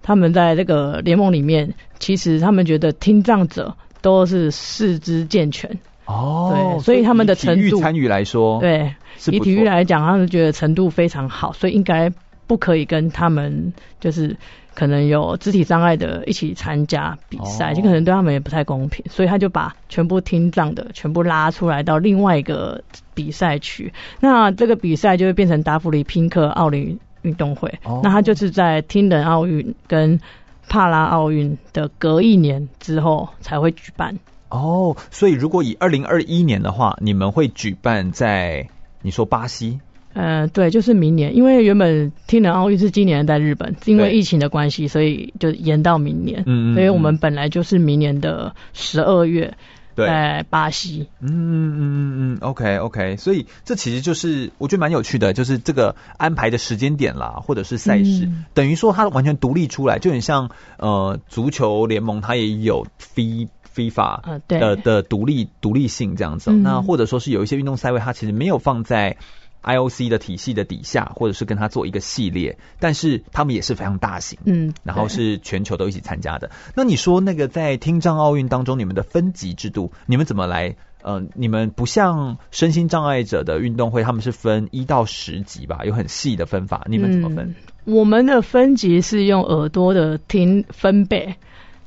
[0.00, 5.68] 他们在这个联盟里面，其实他们觉得听障者都是四肢健全
[6.04, 8.94] 哦，对，所以他们的程度参与来说，对，
[9.26, 12.08] 以体育来讲，他们觉得程度非常好，所以应该
[12.46, 14.36] 不可以跟他们就是。
[14.74, 22.82] 可能有肢体障碍的一起参加比赛，就可能对他们也不太公平，所以他就把全部听障的全部拉出来到另外一个
[23.14, 23.92] 比赛区。
[24.20, 27.72] 那这个比赛就会变成达芙里拼克奥林运动会。
[28.02, 30.20] 那它就是在听人奥运跟
[30.68, 34.18] 帕拉奥运的隔一年之后才会举办。
[34.48, 38.68] 哦，所以如果以二零二一年的话，你们会举办在
[39.00, 39.80] 你说巴西？
[40.14, 46.44] 呃，对，就是明年，因为原本听人奥运是今年在日本，因为疫情的关系，所以就延到明年。
[46.46, 49.54] 嗯，所以我们本来就是明年的十二月
[49.96, 51.08] 在巴西。
[51.20, 66.50] 嗯嗯嗯嗯，OK OK，所以这其实就是我觉得蛮有趣的，就是这个安排的时间点啦，或者是赛事，嗯、等于说它完全独立出来，就很像呃足球联盟，它也有 FIFA FIFA 的的独立独立性这样子。
[66.50, 69.16] 嗯、那或者说是有一些运动赛会，它其实没有放在。
[69.62, 76.50] IOC 的体系的底下，或者是跟他做一个系列，但是他们也是非常大型，嗯，然后是全球都一起参加的。
[76.74, 80.76] 那你说那个在听障奥运当中，你们的分级制度，你们怎么来？
[81.04, 86.86] 呃，你们不像身心障碍者的运动会，他们是分一到十级吧，有很细的分法。
[86.88, 87.56] 你们怎么分？
[87.84, 91.34] 嗯，我们的分级是用耳朵的听分贝，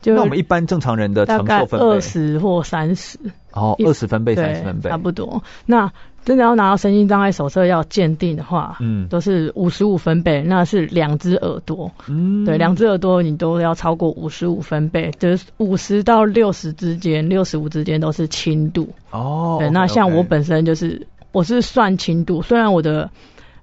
[0.02, 3.18] 就那我们一般正常人的承受分贝二十或三十，
[3.54, 5.42] 哦，二十分贝、三十分贝，差不多。
[5.66, 5.94] 那
[6.26, 18.90] 真的要拿到身心障碍手册要鉴定的话，嗯，都是五十五分贝，那是两只耳朵，嗯，对，两只耳朵你都要超过五十五分贝，就是五十到六十之间，六十五之间都是轻度。
[19.12, 23.12] 哦，对，那像我本身就是我是算轻度，虽然我的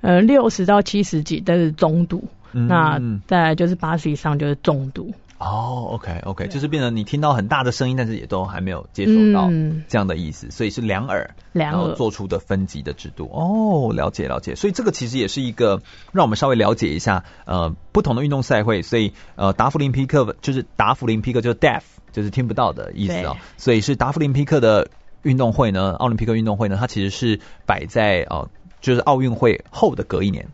[0.01, 2.23] 呃六十到七十几但是中度，
[2.53, 5.13] 嗯，那再来就是八十以上就是重度。
[5.43, 9.49] 哦、oh，OK OK，就是变成你听到很大的声音，但是也都还没有接收到
[9.89, 13.25] 这样的意思，嗯、所以是两耳，然后做出的分级的制度。
[13.25, 18.83] 哦，oh, 了解了解，所以这个其实也是一个让我们稍微了解一下，呃，不同的运动赛会。
[18.83, 23.37] 所以呃，达芙林匹克就是达芙林匹克就是 deaf，就是听不到的意思啊、哦。
[23.57, 24.89] 所以是达芙林匹克的
[25.23, 28.49] 运动会呢，奥林匹克运动会呢，它其实是摆在呃，
[28.81, 30.49] 就是奥运会后的隔一年。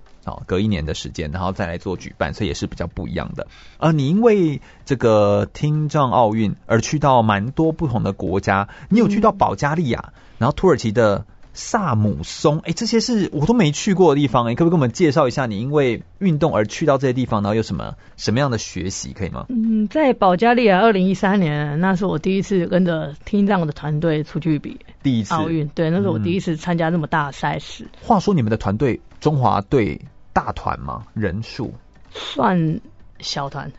[0.47, 3.47] 隔一年的时间，然后再来做举办，所以也是比较不一样的。
[3.79, 19.47] 呃你因为这个听障奥运而去到蛮多不同的国家，你有去到保加利亚，嗯、然后土耳其的萨姆松，哎，这些是我都没去过的地方，哎，可不可以给我们介绍一下你因为运动而去到这些地方，然后有什么什么样的学习，可以吗？
[19.49, 27.89] 嗯，在保加利亚，二零一三年，那是我第一次跟着听障的团队出去比第一次奥运，对，那是我第一次参加那么大的赛事。
[28.03, 30.01] 话说你们的团队中华队。
[30.39, 31.03] 大团吗？
[31.15, 31.75] 人数
[32.13, 32.81] 算
[33.19, 33.73] 小团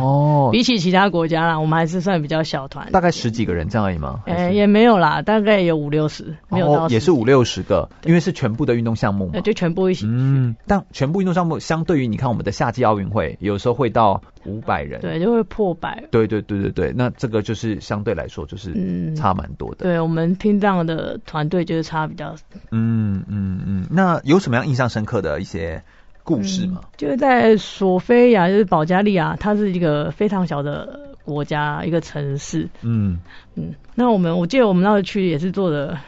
[0.00, 4.22] 哦， 比起其他国家啦，我们还是算比较小团，大概十几个人这样而已吗？
[4.26, 10.06] 哎、欸，也没有啦，大概有五六十，没有到、哦、也是五六十个，因为是全部的运动项目嘛，就全部一起。
[10.08, 16.04] 嗯，但全部运动项目相对于你看我们的夏季奥运会，有时候会到五百人，对，就会破百。
[16.12, 19.78] 对对对对对，那这个就是相对来说就是差蛮多的。
[19.80, 22.36] 嗯、对我们听这样的团队就是差比较。
[22.70, 25.82] 嗯嗯嗯，那有什么样印象深刻的一些？
[26.24, 32.66] 故事嘛，嗯、就是在索菲亚，就是保加利亚，它是一个非常小的国家，一个城市。
[32.80, 33.20] 嗯
[33.54, 35.98] 嗯，那我们我记得我们那时候去也是坐的，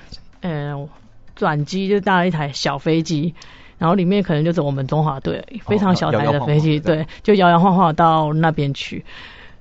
[0.40, 0.88] 呃，
[1.34, 3.34] 转机就搭了一台小飞机，
[3.76, 9.04] 然后里面可能就是我们中华队，非常小台的飞机，对，就摇摇晃晃到那边去。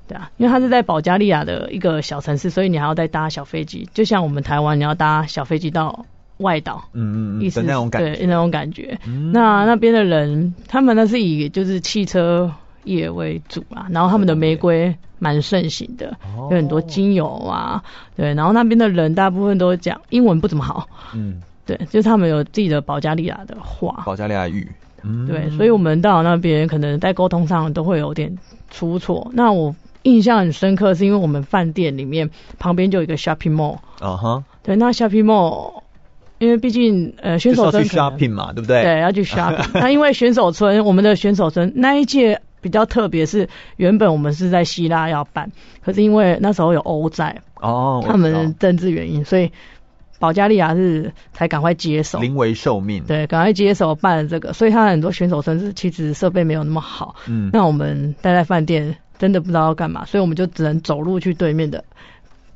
[0.08, 6.06] 对啊，因为它是在保加利亚的一个小城市，所以你还要再搭小飞机，就像我们台湾你要搭小飞机到。
[6.38, 9.00] 外岛，嗯嗯，意思那种感觉，对那种感觉。
[9.08, 12.52] 嗯、那那边的人，他们呢是以就是汽车
[12.84, 17.84] 业为主啊，然后他们的玫瑰蛮盛行的，哦、有很多精油啊，
[18.16, 18.34] 对。
[18.34, 24.70] 然后那边的人大部分都讲英文不怎么好，嗯，对，就是他们有自己的保加利亚的话，保加利亚语，
[25.04, 25.50] 嗯，对。
[25.52, 28.38] 所以我们到那边可能在沟通上都会有点
[28.70, 29.32] 出错。
[29.34, 35.85] 那我印象很深刻，是因为我们饭店里面旁边就有一个 shopping mall，啊哈，对，那 shopping mall。
[36.38, 38.84] 因为毕竟，呃，选手村去 shopping 嘛，对不对？
[38.84, 39.70] 对，要去 shopping。
[39.80, 45.52] 那因为选手村，我们的选手村那一届比较特别，是原本我们是在希腊要办，
[45.84, 49.52] 可是因为那时候有欧债哦，他们政治原因，所以
[50.20, 57.16] 保加利亚是才赶快接手，临危受命，对，赶快接手办了这个，所以他很多选手村是其实设备没有那么好。
[57.28, 61.84] 嗯，那我们待在饭店真的不知道要干嘛，所以我们就只能走路去对面的。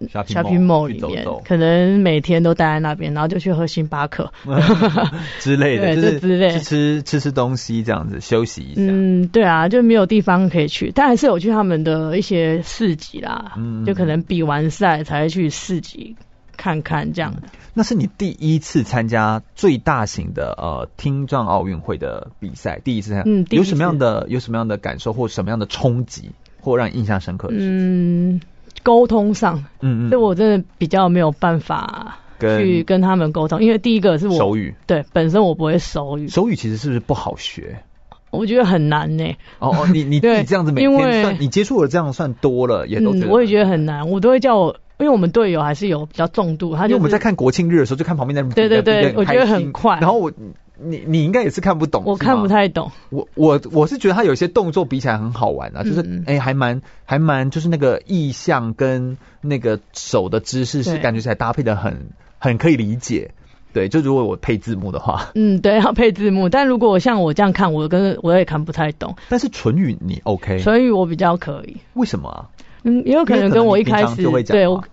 [0.08, 4.32] Shopping Mall 里面走走，可能每天都待在那边，然后就去喝星巴克
[5.40, 8.82] 之类的，对，就之类吃吃吃吃东西这样子休息一下。
[8.82, 13.54] 嗯，对啊，就没有地方可以去，但还是有去他们的一些市集啦。
[13.58, 16.16] 嗯，就可能比完赛才会去市集
[16.56, 17.34] 看看这样。
[17.36, 17.50] 嗯。
[17.74, 26.32] 那是你第一次参加最大型的呃听障奥运会的比赛，第一次参加，嗯，有什么样的有什么样的感受或什么样的冲击，
[26.62, 27.60] 或让你印象深刻的事？
[27.62, 28.42] 嗯。
[28.90, 37.84] 沟通上，嗯嗯，所以我真的比较没有办法去跟他们沟通，因为第一个是我手语，对，本身我不会手语，手语其实是不是不好学？
[38.32, 39.24] 我觉得很难呢。
[39.60, 50.32] 哦哦，你你 你这样子每天算，你接触的这样算多了，也都我也觉得很难，我都会叫我，因为我们队友还是有比较重度，他就我们在看国庆日的时候，就看旁边的人，对对对，我觉得很快，然后我。
[50.82, 52.92] 你你应该也是看不懂，我看不太懂。
[53.10, 63.32] 我我我是觉得他有些动作比起来很好玩啊，就是哎、还蛮还蛮就是那个意象跟那个手的姿势是感觉起来搭配的很很可以理解。
[63.72, 66.50] 对，就如果我配字幕的话，嗯，对，要配字幕。
[66.50, 69.16] 但如果我像我这样看，我跟我也看不太懂。
[69.30, 70.58] 但是唇语你 OK？
[70.58, 71.78] 唇语我比较可以。
[71.94, 72.50] 为什么啊？
[72.84, 74.84] 嗯，也有可能跟我一开始对我。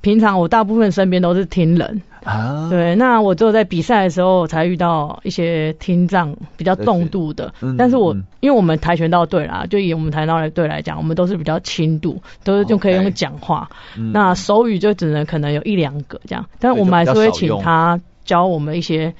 [0.00, 2.02] 平常我大部分身边都是听人。
[2.24, 14.10] 啊，对，那我只有在比赛的时候才遇到一些听障比较重度的，是但是我、嗯、因为我们跆拳道队啦，就以我们跆拳道队来讲，我们都是比较轻度，都是就可以用讲话，Okay.
[14.12, 19.14] 那手语就只能可能有一两个这样，但我们还是会请他教我们一些。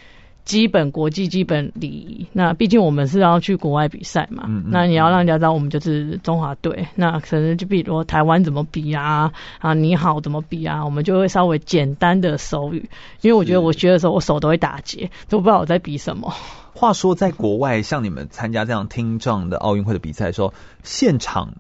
[0.46, 12.88] 基本国际基本礼仪，那毕竟我们是要去国外比赛嘛，嗯嗯，那你要让人家知道我们就是中华队，那可能就比如说台湾怎么比啊，啊你好怎么比啊，我们就会稍微简单的手语，
[13.22, 16.32] 因为我觉得我学的时候我手都会打结，都不知道我在比什么。
[16.72, 20.54] 话说在国外，像你们参加这样听障的奥运会的比赛的时候，
[20.84, 21.54] 现场。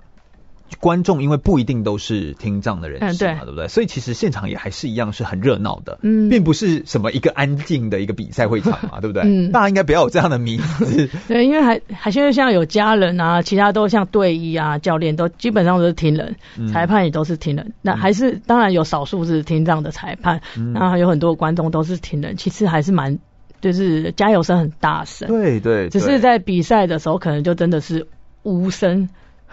[0.80, 3.68] 观众因为不一定都是听障的人士嘛，嗯、对，对不对？
[3.68, 9.22] 所以其实现场也还是一样是很热闹的，嗯，并不是什么一个安静的一个比赛会场嘛， 对不对？
[9.24, 11.08] 嗯，大家应该不要有这样的迷思。
[11.28, 17.72] 对，因为还还现在像有家人啊，其他都像队医啊、教练都基本上都是听人，嗯、裁判也都是听人。
[17.82, 23.18] 那还是当然有少数是听障的裁判，嗯、然后有很多观众都是听人，其实还是蛮
[23.60, 25.28] 就是加油声很大声。
[25.28, 28.06] 对，对对，只是在比赛的时候可能就真的是
[28.42, 29.08] 无声。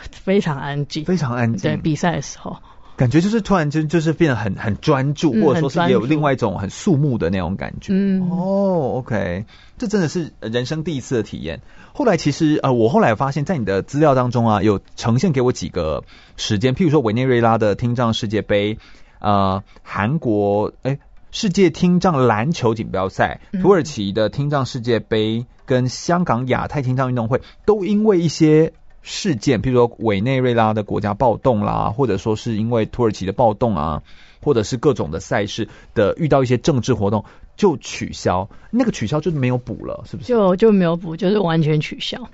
[0.12, 1.72] 非常安静，非常安静。
[1.72, 2.58] 对，比赛的时候，
[2.96, 7.92] 感觉就是突然间就是变得很很专注，嗯、或者说是也有另外一种很肃穆的那种感觉。
[7.92, 9.46] 嗯，哦，OK，
[9.78, 11.62] 这真的是人生第一次的体验。
[11.94, 16.04] 后来其实呃，我后来发现，在你的资料当中啊，有呈现给我几个
[16.38, 18.78] 时间，譬如说委内瑞拉的听障世界杯，
[19.20, 21.00] 呃，韩国哎
[21.32, 28.74] 世界听障篮球锦标赛，土耳其的听障世界杯，跟香港亚太听障运动会，都因为一些。
[29.04, 34.02] 事件，譬如说委内瑞拉的国家暴动啦，或者说是因为土耳其的暴动啊，
[34.42, 37.26] 或者是各种的赛事的遇到一些政治活动
[37.56, 40.30] 就取消，那个取消就没有补了，是不是？
[40.30, 42.30] 就就没有补，就是完全取消。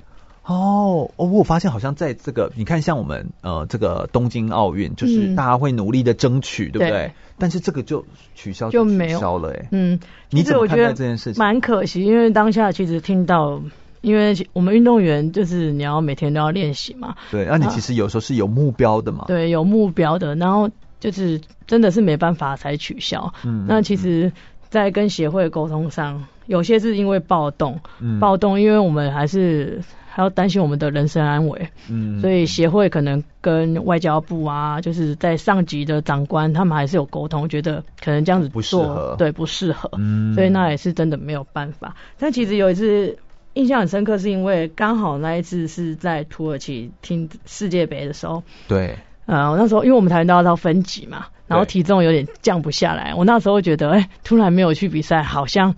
[0.46, 7.12] 哦哦，我发现好像在这个，你看像我们呃这个东京奥运，就是大家会努力的争取，嗯、对不对？
[7.38, 8.04] 但是这个就
[8.34, 10.00] 取消就取消了，哎，嗯，
[10.32, 11.40] 你怎么看待这件事情？
[11.40, 13.62] 蛮可惜，因为当下其实听到，
[14.02, 20.70] 因为我们运动员就是你要每天都要练习嘛，对，那你其实有时候是有目标的嘛，对，有目标的，然后
[21.00, 24.32] 就是真的是没办法才取消，嗯，那其实。
[24.70, 41.96] 在跟协会沟通上，有些是因为暴动，嗯、暴动，因为我们还是还要担心我们的人身安危，嗯，所以协会可能跟外交部啊，就是在上级的长官，他们还是有沟通，觉得可能这样子不适合，对，不适合，嗯，所以那也是真的没有办法。
[42.20, 43.18] 但其实有一次
[43.54, 48.98] 印象很深刻，是因为刚好那一次是在土耳其听世界杯的时候，对。
[49.26, 53.14] 呃，我那时候因为我们跆拳道要到分级嘛，然后体重有点降不下来。
[53.14, 55.76] 我那时候觉得，哎、欸，突然没有去比赛，好像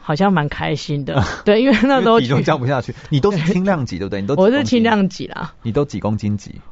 [0.00, 1.22] 好像蛮开心的。
[1.44, 2.94] 对，因为那时候体重降不下去。
[3.10, 4.22] 你都是轻量级对不对？
[4.22, 5.52] 你都我是轻量级啦。
[5.62, 6.62] 你都几公斤级？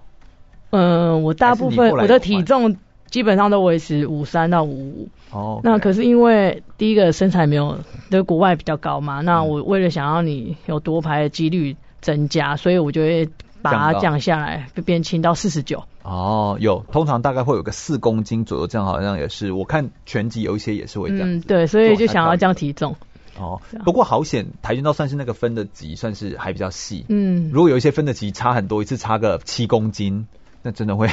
[0.71, 2.79] 嗯、呃，我大部分我的体重
[3.11, 5.09] 基本上都维持五三到五五。
[5.31, 5.61] 哦。
[5.63, 7.79] 那可是因为第一个身材没有，
[8.11, 9.21] 对国外比较高嘛。
[9.21, 13.29] 那我为了想要你有夺牌的几率增加，所以我就会。
[13.63, 15.85] 把它降下来，变轻到四十九。
[16.03, 19.53] 哦，有，通常大概会有个四公斤左右，这样好像也是。
[19.53, 21.31] 我看拳击有一些也是会这样。
[21.31, 22.97] 嗯，对，所以就想要降体重。
[23.39, 27.05] 哦，不过好险，跆拳道算是那个分的级算是还比较细。
[27.11, 30.27] 嗯，如果有一些分的级差很多，一次差个七公斤。
[30.63, 31.09] 那真的会，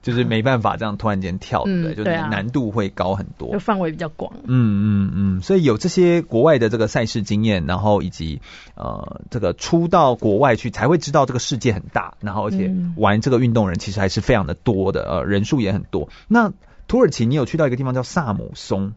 [0.00, 1.94] 就是没办法这样突然间跳，对不对？
[1.96, 4.32] 就是难度会高很多，就范围比较广。
[4.44, 8.40] 嗯嗯嗯，所以有这些国外的这个赛事经验，然后以及
[8.76, 16.08] 呃这个出到国外去，才会知道这个世界很大，然后而且玩这个运动人其实还是非常的多的，呃人数也很多。
[16.28, 16.52] 那
[16.86, 18.92] 土耳其，你有去到一个地方叫萨姆松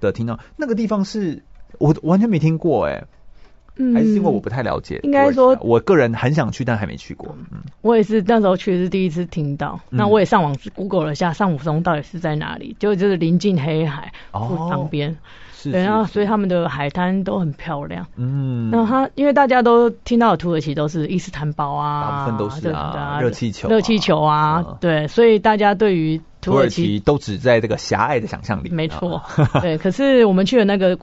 [0.00, 1.42] 的，听到那个地方是
[1.78, 3.04] 我完全没听过哎。
[3.76, 5.00] 嗯，还是因为我不太了解。
[5.02, 7.34] 应该说，我个人很想去，但还没去过。
[7.50, 9.80] 嗯，我也是那时候去是第一次听到。
[9.90, 12.76] 嗯、那我也上网 Google 了一下，上武松到底是在哪里？
[12.78, 15.16] 就就是临近黑海旁边。
[15.54, 18.06] 是，对，然后所以他们的海滩都很漂亮。
[18.16, 28.68] 嗯，那他因为大家都听到的土耳其都是伊斯坦堡啊，大部分都是啊，热气球、热气球啊，对，所以大家对于土耳其都只在这个狭隘的想象里。
[28.68, 29.22] 没错，
[29.62, 29.78] 对。
[29.78, 30.98] 可是我们去的那个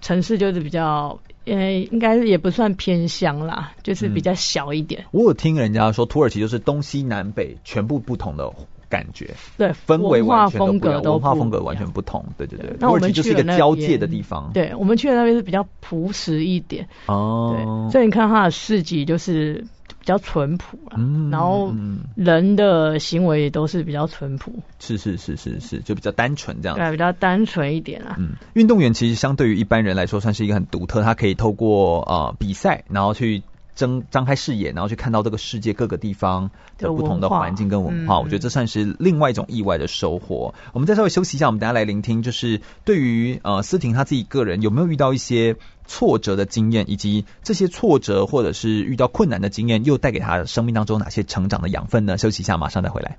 [0.00, 1.18] 城市就是比较。
[1.46, 5.02] 呃，应该也不算偏乡啦，就是比较小一点。
[5.02, 8.52] 嗯、我有听人家说，土耳其就是东西南北全部不同的
[8.88, 12.24] 感觉，对，氛围完全都不一样，文化风格都文化风格完全不同。
[12.36, 14.50] 对对对，土耳其就是一个交界的地方。
[14.52, 16.88] 对，我们去的那边是比较朴实一点。
[17.06, 19.64] 哦，对，所以你看它的市集就是。
[19.98, 21.74] 比较淳朴啊，嗯、然后
[22.14, 28.14] 人的行为也都是比较淳朴，是是是是是，就比较单纯这样子，对，比较单纯一点啊。
[28.16, 33.42] 嗯，运动员其实相对于一般人来说，算是一个很独特，他可以透过呃比赛，然后去。
[33.76, 40.54] 睁张开视野，然后去看到这个世界各个地方的不同的环境跟文化，我觉得这算是另外一种意外的收获。
[40.72, 45.56] 我们再稍微休息一下，我们等下来聆听，就是对于呃思婷她自己个人有没有遇到一些
[45.86, 52.18] 挫折的经验，以及这些挫折或者是遇到困难的经验，又带给她生命当中哪些成长的养分呢？
[52.18, 53.18] 休息一下，马上再回来。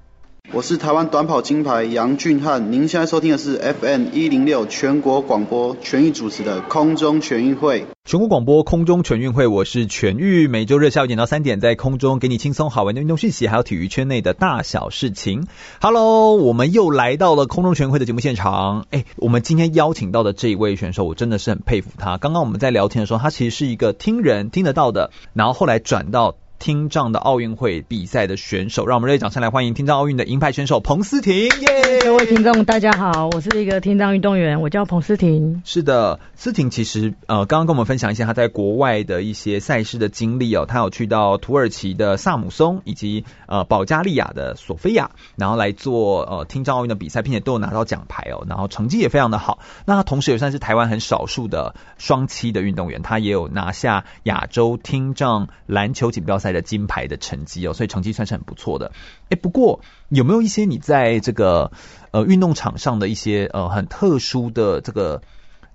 [0.53, 7.85] 我是台湾短跑金牌杨俊翰，您现在收听的是 FM 一零六全国广播全域主持的空中全运会。
[8.05, 15.45] 全国广播空中全运会，我是全域，每周日下午一点到三点在空中给你轻松好玩的运动讯息，还有体育圈内的大小事情。
[15.81, 18.85] Hello，我们又来到了空中全运会的节目现场。
[18.91, 22.17] 哎，我们今天邀请到的这一位选手，我真的是很佩服他。
[22.17, 26.35] 刚刚我们在聊天的时候，他其实是一个听人听得到的，然后后来转到。
[26.59, 31.35] 听障的奥运会比赛的选手，让我们热烈掌声来欢迎听障奥运的银牌选手彭思婷。
[31.35, 32.01] 耶！
[32.03, 35.61] 各位听众大家好，我是一个听障运动员，我叫彭思婷。
[35.65, 49.59] 是的，思婷其实呃刚刚跟我们分享一下他在国外的一些赛事的经历哦，他有去到土耳其的萨姆松以及呃保加利亚的索菲亚，然后来做呃听障奥运的比赛，并且都有拿到奖牌哦，然后成绩也非常的好。
[49.85, 58.91] 那他同时也算是台湾很少数的双栖的运动员，他也有拿下亚洲听障篮球锦标赛的金牌的成绩哦，所以成绩算是很不错的。
[59.29, 61.71] 哎，不过有没有一些你在这个
[62.11, 65.21] 呃运动场上的一些呃很特殊的这个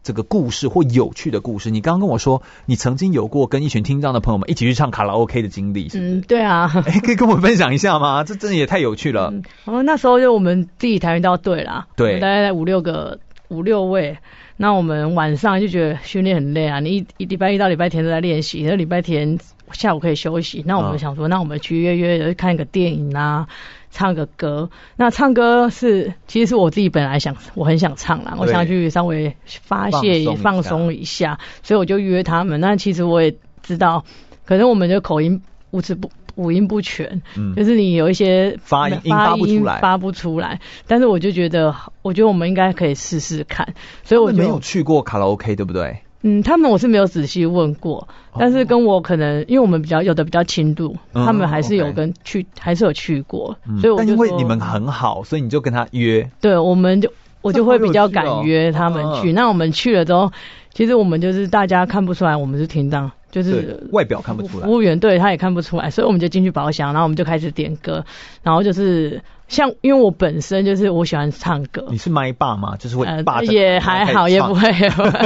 [0.03, 1.71] 这个故事或有趣的故事？
[1.71, 5.99] 你刚刚跟我说你曾经有过跟一群听障的朋友们一起去唱卡拉 OK 的经历，是是？
[6.01, 6.71] 嗯，对啊。
[6.87, 8.25] 哎， 可以跟我分享一下吗？
[8.25, 9.31] 这真的也太有趣了。
[9.33, 14.19] 嗯，然后那时候就我们自己跆拳道队啦，对，大概五六个五六位。
[14.57, 19.39] 那我们晚上就觉得训练很累啊，你一一礼拜一到礼拜天都在练习，然后礼拜天。
[19.73, 23.47] 下午可以休息，那我们想说，那我们去约约看个电影啊，
[23.91, 24.71] 唱个歌。
[24.97, 32.61] 那唱歌是，其实是我自己本来想，我很想唱啦，我想去稍微发泄、放松一下，所以我就约他们。
[32.61, 34.05] 那其实我也知道，
[34.45, 40.61] 可能我们的口音五词不五音不全，嗯，就是你有一些发音发音发不出来，发不出来。
[40.87, 43.75] 但是我就觉得，我觉得我们应该可以试试看。
[44.03, 45.99] 所以我没有去过卡拉 OK，对不对？
[46.23, 48.07] 嗯，他们我是没有仔细问过，
[48.39, 56.31] 但是跟我可能，因为我们比较有的比较轻度，嗯、他们还是有跟去，嗯、还是有去过，嗯、所以我因为你们很好，所以你就跟他约。
[56.41, 59.33] 对，我们就我就会比较敢约他们去。
[59.33, 60.31] 那我们去了之后，
[60.73, 68.05] 其实我们就是大家看不出来我们是听障，就是外表看不出来，服务员对他也看不出来，所以我们就进去包厢，然后我们就开始点歌，
[68.43, 69.21] 然后就是。
[69.53, 72.75] 像因为我本身就是我喜欢唱歌，你是麦霸吗？
[72.79, 74.63] 就是会霸、呃、也还好，也不会。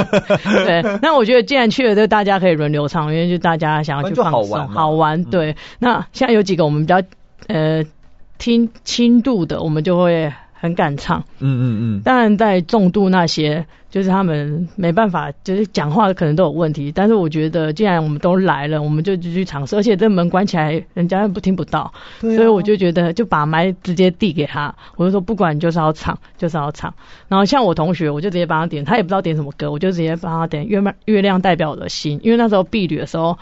[0.65, 5.23] 对，那我觉得既然去了，就大家可以轮流唱，因为就大家想要去放松，好玩，好玩。
[5.23, 7.01] 对，嗯、那像有几个我们比较
[7.47, 7.85] 呃
[8.37, 10.31] 听轻度的，我们就会。
[10.59, 16.91] 很敢唱，嗯嗯嗯，当然在重度那些，就是他们没办法，就是讲话可能都有问题。
[16.91, 19.75] 但是我觉得，既然我们都来了，我们就继续尝试。
[19.75, 26.93] 而且这门关起来，人家又不听不到，对啊，所以我就觉得，就把麦直接递给他，我就说不管你就是要唱，就是要唱。
[27.27, 33.37] 然后像我同学，我就直接帮他点，他也不知道点什么歌，我就直接帮他点《月亮月亮代表我的心》，因为那时候毕旅的时候。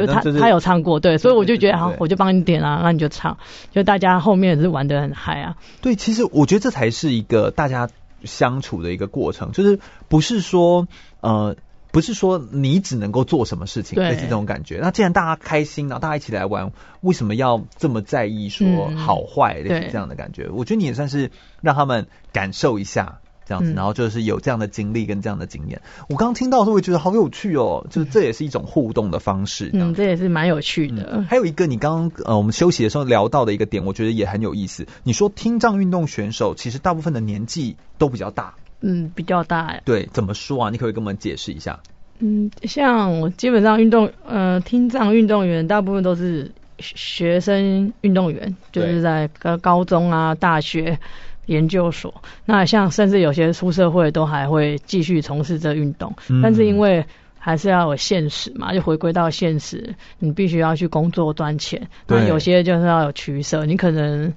[0.00, 3.38] 就是他，他有唱过，对，所以我就觉得好，我就帮你点啊，那你就唱，
[3.72, 5.56] 就大家后面也是玩的很嗨啊。
[5.80, 7.88] 对，其实我觉得这才是一个大家
[8.24, 9.78] 相处的一个过程，就是
[10.08, 10.88] 不是说
[11.20, 11.56] 呃，
[11.92, 14.78] 不是说你只能够做什么事情，类似这种感觉。
[14.82, 20.48] 那既然大家开心，然后大家一起来玩，为什么要这么在意说好坏，类似这样的感觉？
[20.50, 21.30] 我觉得你也算是
[21.60, 23.20] 让他们感受一下。
[23.46, 25.80] 这样子，然后就是有这样的经历跟这样的经验。
[25.84, 29.70] 嗯、我刚刚听到的时候，我觉得好有趣哦，就是这也是一种互动的方式。
[29.72, 31.08] 嗯，这也是蛮有趣的。
[31.12, 34.86] 嗯、还有一个，你刚刚呃，我们休息的时候聊到的一个点，我觉得也很有意思。
[35.02, 38.54] 你说听障运动选手其实大部分的年纪都比较大。
[38.80, 39.80] 嗯，比较大。
[39.84, 40.70] 对，怎么说啊？
[40.70, 41.80] 你可不可以跟我们解释一下？
[42.18, 50.98] 嗯，像我基本上运动呃，听障运动员大部分都是学生运动员，就是在高高中啊、大学。
[51.46, 57.04] 研究所，那像甚至有些出社会都还会继续从事这运动，嗯、但是因为
[57.38, 61.88] 还是要有现实嘛，就回归到现实，你必须要去工作赚钱。
[62.06, 62.20] 对。
[62.20, 64.32] 那有些就是要有取舍，你可能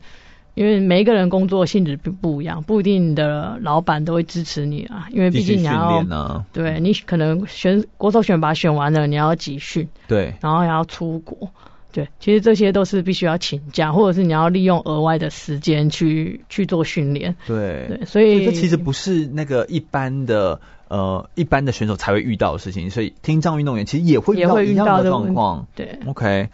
[0.55, 11.49] 因为每一个人工作性质不不一样，不一定你的老板都会支持你啊，因为毕竟你要，啊、对你可能选国手选拔选完了，你要集训，对，然后还要出国。
[11.91, 17.35] 对，其实这些都是必须要请假，或者是你要利用额外的时间去去做训练。
[17.47, 20.59] 对，对，所以，这其实不是那个一般的
[20.89, 25.65] 呃一般的选手才会遇到的事情，所以听障运动员其实也会遇到一样的状况。
[25.75, 26.49] 对，OK。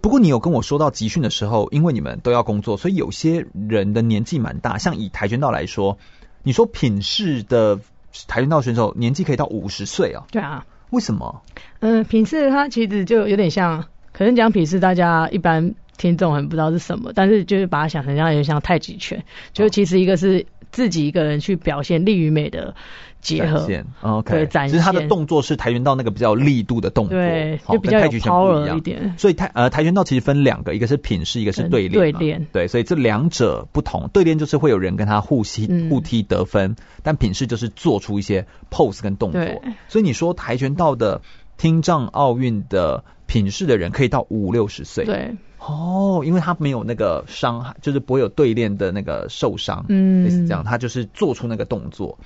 [0.00, 4.78] 不过你有跟我说到集训的时候，因为你们都要工作，所以有些人的年纪蛮大。
[4.78, 5.98] 像以跆拳道来说，
[6.42, 7.80] 你说品势的
[8.28, 10.24] 跆拳道选手年纪可以到五十岁啊？
[10.30, 10.64] 对啊。
[10.90, 11.42] 为什么？
[11.80, 13.84] 嗯、呃，品势它其实就有点像。
[14.16, 22.74] 可能讲品是，大家一般听众很不知道是什么，但是就是把它想成像有点像太极拳，就其实一个是自己一个人去表现力与美的
[23.20, 24.72] 结合，展 OK，对，展现。
[24.72, 29.14] 其实他的动作是跆拳道那个比较力度的动作，对，就比较有 power 一点。
[29.18, 31.92] 所以跆呃跆拳道其实分两个，一个是品势，一个是对练。
[31.92, 34.08] 对练，对，所以这两者不同。
[34.14, 39.42] 对练就是会有人跟他互吸互踢得分，嗯、但品势就是做出一些 pose 跟动作。
[39.88, 41.20] 所以你说跆拳道的
[41.58, 43.04] 听障奥运的。
[43.26, 52.18] 品势的人可以到五六十岁，对，哦，因为他没有那个伤害，就是不会有对练的那个受伤，嗯，类似这样，他就是做出那个动作，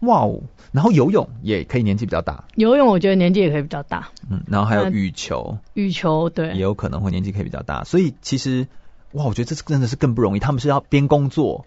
[0.00, 8.66] 哇哦，然后游泳也可以年纪比较大，游泳我觉得年纪也可以比较大，嗯，然后还有羽球，羽球对，也有可能会年纪可以比较大，所以其实
[9.12, 11.64] 哇，我觉得这是真的是更不容易，他们是要边工作。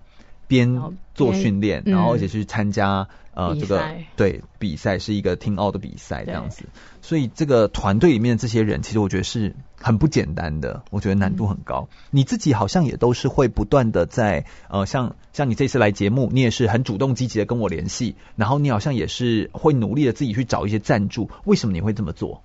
[0.48, 0.82] 边
[1.14, 3.84] 做训练，然后而且去参加、嗯、呃这个
[4.16, 6.64] 对比赛，是一个听奥的比赛这样子，
[7.02, 11.90] 所以这个团队里面的这些人，其实我觉得是很不简单的，我觉得难度很高。
[11.92, 22.42] 嗯、你自己好像也都是会不断的在呃像像你这次来节目，你也是很主动积极的跟我联系，然后你好像也是会努力的自己去找一些赞助，为什么你会这么做？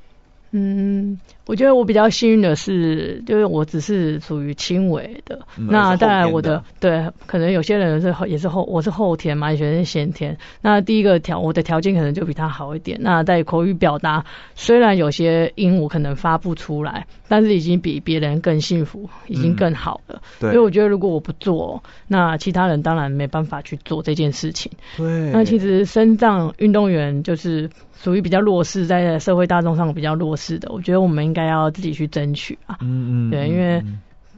[0.55, 5.39] 嗯，我觉得我比较幸运的是，就是我只是属于轻微的。
[5.57, 10.37] 嗯、那当然我的，对，可能有些人是也是后，我是后天嘛，有些人是先天。
[10.61, 12.99] 那第一个条，我的条件可能就比他好一点。
[13.01, 20.17] 那在口语表达，虽然有些音我可能发不出来，但是已经比别人更幸福，已经更好了。
[20.17, 20.51] 嗯、对。
[20.51, 24.71] 所以我觉得如果我不做，那其他人当然没办法去做这件事情。
[24.99, 25.31] 对。
[25.33, 27.71] 那其实身障运动员就是。
[27.95, 32.79] 属于比较弱势，在社会大众上比较弱势的，我觉得我们应该要自己去争取啊。
[32.81, 33.31] 嗯嗯。
[33.31, 33.83] 对，因为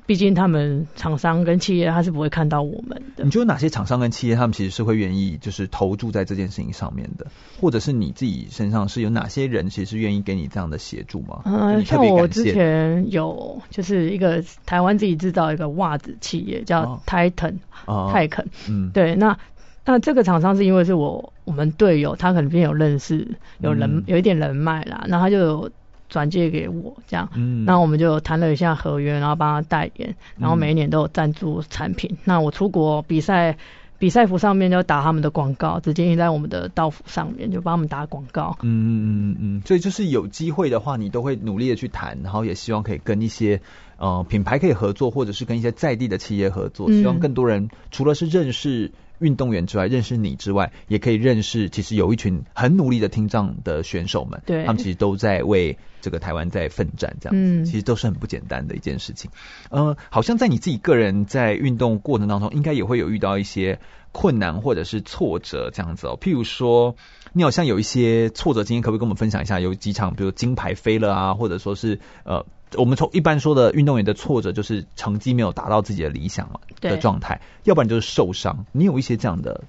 [0.07, 3.25] 毕竟他们厂商跟企业他是不会看到我们的。
[3.25, 7.27] 你觉得哪些厂商跟企业他们其实是会愿意就是投注在这件事情上面的，
[7.59, 11.41] 或者是你自己身上是有哪些人其实是愿意给你这样的协助吗？
[11.47, 17.55] 嗯，像我之前有就是一个台湾自己制造一个袜子企业叫 Titan，
[17.87, 19.39] 哦、泰肯，嗯，对，那
[19.87, 23.27] 那这个厂商是因为是我我们队友，他可能有认识，
[23.61, 25.71] 有人、嗯、有一点人脉啦，那他就有。
[26.09, 32.11] 转借给我这样，嗯，那我们就谈了一下合约，然后帮他代言，然后每一年都有赞助产品。
[32.13, 33.57] 嗯、那我出国比赛，
[33.99, 38.57] 比赛服上面就打他们的广告，直接印在我们的道服上面，就帮他们打广告。
[38.63, 43.61] 嗯嗯嗯嗯，所以就是有机会的话，你都会努力的去谈，然后也希望可以跟一些
[43.97, 48.93] 呃品牌可以合作，或者是跟一些在地的企业合作，希望更多人除了是认识。
[49.19, 59.31] 运动员之外，认识你之外，也可以认识其实有一群很努力的听障的选手们，对，他们其实都在为这个台湾在奋战，这样子，嗯，其实都是很不简单的一件事情。
[59.71, 63.79] 呃，好像在你自己个人在运动过程当中，应该也会有遇到一些
[64.13, 66.19] 困难或者是挫折这样子哦。
[66.21, 66.97] 譬如说，
[67.33, 69.61] 你好像有一些挫折经验，可不可以跟我们分享一下？
[69.61, 72.47] 有几场，比如金牌飞了啊，或者说是呃。
[72.77, 78.67] 我们从一般说的运动员的挫折，就是成绩没有达到自己的理想嘛的状态，要不然就是受伤。
[78.73, 79.63] 你有一些这样的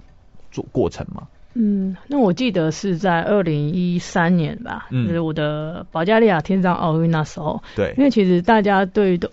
[0.52, 1.28] 做过程吗？
[1.54, 7.64] 嗯，那我记得是在二零一三年吧，嗯，就是我的保加利亚天障奥运那时候。
[7.78, 9.32] 对，因为其实大家对的，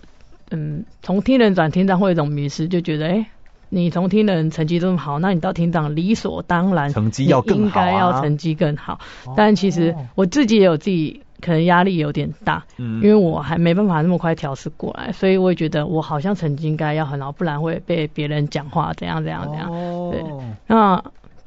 [0.49, 3.27] 嗯，从听人转听障会有一种迷失，就觉得，哎，
[3.67, 9.01] 你从听人成绩这么好，那你到听障理所当然成绩要更好，啊，应该要成绩更好。
[9.35, 11.22] 但其实我自己也有自己。
[11.43, 19.69] 可能压力有点大，嗯，因为我还没办法那么快调试过来，所以我也觉得我好像成绩应该要很好，不然会被别人讲话怎样怎样怎样。
[19.69, 20.23] 哦，对，
[20.67, 20.95] 那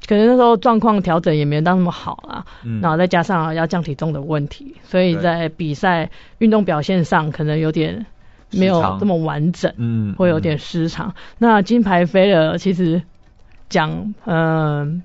[0.06, 8.04] 可能那时候状况调整也没有到那么好啦，嗯，然后再加上要降体重的问题，所以在比赛运动表现上可能有点
[8.52, 11.14] 没有这么完整，嗯，会有点失常。
[11.38, 13.02] 那金牌飞了，其实
[13.68, 15.02] 讲，嗯，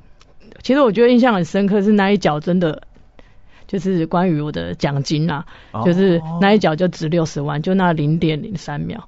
[0.51, 2.83] 呃，其实我觉得印象很深刻是那一脚真的。
[3.71, 9.07] 就是关于我的奖金啊，哦、就是那一脚就值六十万，就那零点零三秒，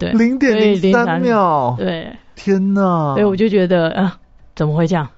[0.00, 3.14] 对，零点零三秒，对，天哪！
[3.14, 4.18] 所以我就觉得啊，
[4.56, 5.08] 怎么会这样？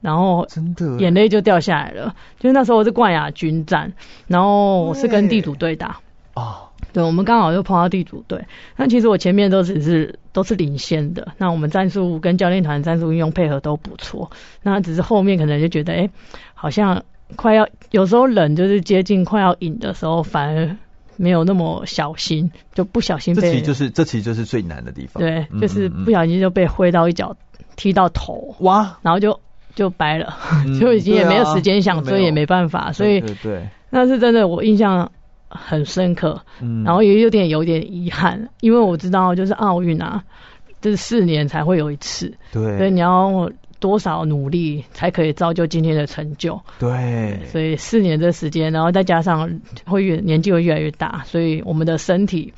[0.00, 2.14] 然后真的眼泪就掉下来了。
[2.38, 3.92] 就是那时候我是冠亚军战，
[4.28, 5.98] 然后我是跟地主队打
[6.34, 8.46] 哦，对，我们刚好就碰到地主队。
[8.76, 14.30] 那其实我前面都只是都是领先的，那我们战术跟教练团战术运用配合都不错，
[14.62, 16.10] 那只是后面可能就觉得，哎、欸，
[16.54, 17.02] 好像。
[17.36, 20.76] 快要有时候冷，就是接近快要赢的时候，反而
[21.16, 23.42] 没有那么小心，就不小心被。
[23.42, 25.22] 这其实就是这其实就是最难的地方。
[25.22, 27.36] 对，就是不小心就被挥到一脚，
[27.76, 29.38] 踢到头，哇，然后就
[29.74, 35.10] 就掰了，嗯、 就已经也没有时间想追，也没办法，所以对，那是真的，我印象
[35.48, 36.40] 很深刻。
[36.60, 40.24] 嗯，然后也有点有点遗憾，因为我知道就是奥运啊，
[40.80, 43.50] 这、就是四年才会有一次，对，所以你要。
[43.80, 46.60] 多少努力才可以造就今天的成就？
[46.78, 52.52] 对，所以四年的时间，然后再加上会越年纪会越来越大，所以我们的身体。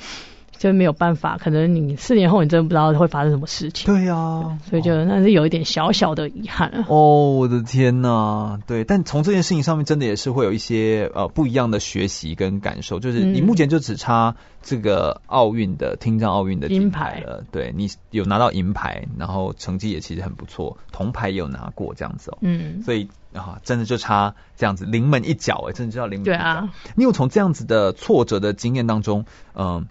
[0.60, 3.90] 就没有办法，可能你四年后你真的不知道会发生什么事情。
[3.92, 6.84] 对呀、啊，所以就那是有一点小小的遗憾。
[6.86, 13.00] 哦，我的天呐，对，但从这件事情上面，真的也是会有一些呃不一样的学习跟感受。
[13.00, 22.38] 就是你目前就只差这个奥运的听障奥运的金牌了，对，你有拿到银牌，然后成绩也其实很不错，铜牌也有拿过这样子哦。
[22.42, 26.32] 嗯，所以啊，真的就差这样子临门一脚哎，真的就叫临门一脚。
[26.32, 29.84] 对啊，你有从这样子的挫折的经验当中，嗯、呃。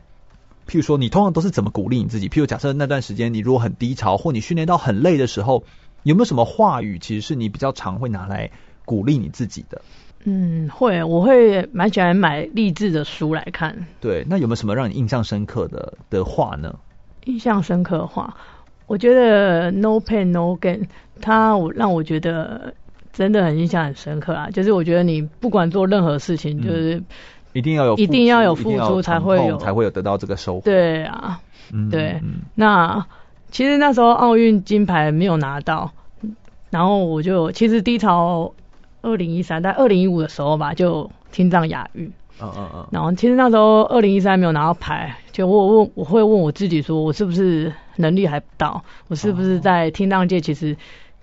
[0.70, 2.30] 譬如说，你通常都是怎么鼓励你自己？
[2.30, 5.64] 譬如假设那段时间你如果很低潮，或你训练到很累的时候，
[6.04, 8.52] 有没有什么话语，其实是你比较常会拿来
[8.86, 9.82] 鼓励你自己的？
[10.26, 13.88] 嗯，会，我会蛮喜欢买励志的书来看。
[14.00, 16.78] 对，那有没有什么让你印象深刻的的话呢？
[17.26, 18.38] 印象深刻的话，
[18.86, 20.86] 我觉得 No pain no gain，
[21.20, 22.76] 它我让我觉得
[23.12, 24.52] 真的很印象很深刻啊。
[24.52, 26.96] 就是我觉得你不管做任何事情，就是。
[26.98, 27.06] 嗯
[27.54, 30.62] 一定要有，一定要有付出才会有，才会有得到这个收获。
[30.62, 31.40] 对啊，
[31.74, 32.22] 嗯，对。
[32.56, 33.06] 那
[33.50, 35.92] 其实那时候奥运金牌没有拿到，
[36.70, 38.54] 然后我就其实低潮，
[39.02, 42.06] 二零一三在二零一五的时候吧，就听障亚运。
[42.42, 42.88] 嗯嗯嗯。
[42.92, 48.84] 然后其实那时候二零一三没有拿到牌，就我问我会问我自己说，我是不是能力还不到？
[49.08, 50.78] 我是不是在听障界其实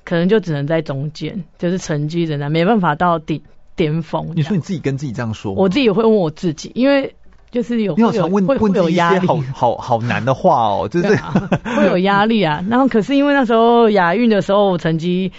[0.04, 3.40] 可能就只能在中间，就是成绩仍然没办法到顶。
[3.76, 7.14] 巅峰，你说你自己跟自己这样说，我自己也会问我自己，因为
[7.50, 12.64] 就是有，你好常问问有压力，好好好难的话哦， 就是、啊、会有压力啊。
[12.68, 15.30] 然后可是因为那时候亚运的时候我成绩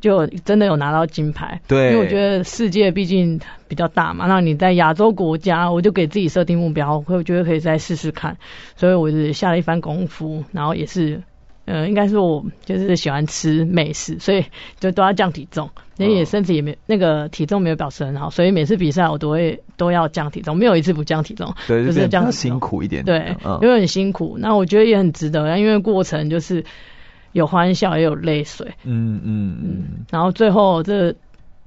[0.00, 1.60] 就真的有拿到金牌。
[1.68, 8.36] 对，因为我觉得世界毕竟比较大嘛，那你在亚洲国家，我就给自己设定目标，我觉得可以再试试看，
[8.74, 11.22] 所以我是下了一番功夫，然后也是。
[11.64, 14.44] 呃，应该是我就是喜欢吃美食，所以
[14.80, 15.70] 就都要降体重。
[15.98, 21.54] 因为也身体也没那个体重没有保持很好，所以每次比赛我都会都要降体重，没有一次不降体重。
[21.68, 23.04] 对，就是这样辛苦一点。
[23.04, 24.36] 对，因为很辛苦。
[24.40, 26.64] 那我觉得也很值得，因为过程就是
[27.30, 28.72] 有欢笑也有泪水。
[28.82, 29.84] 嗯嗯嗯。
[30.10, 31.14] 然后最后这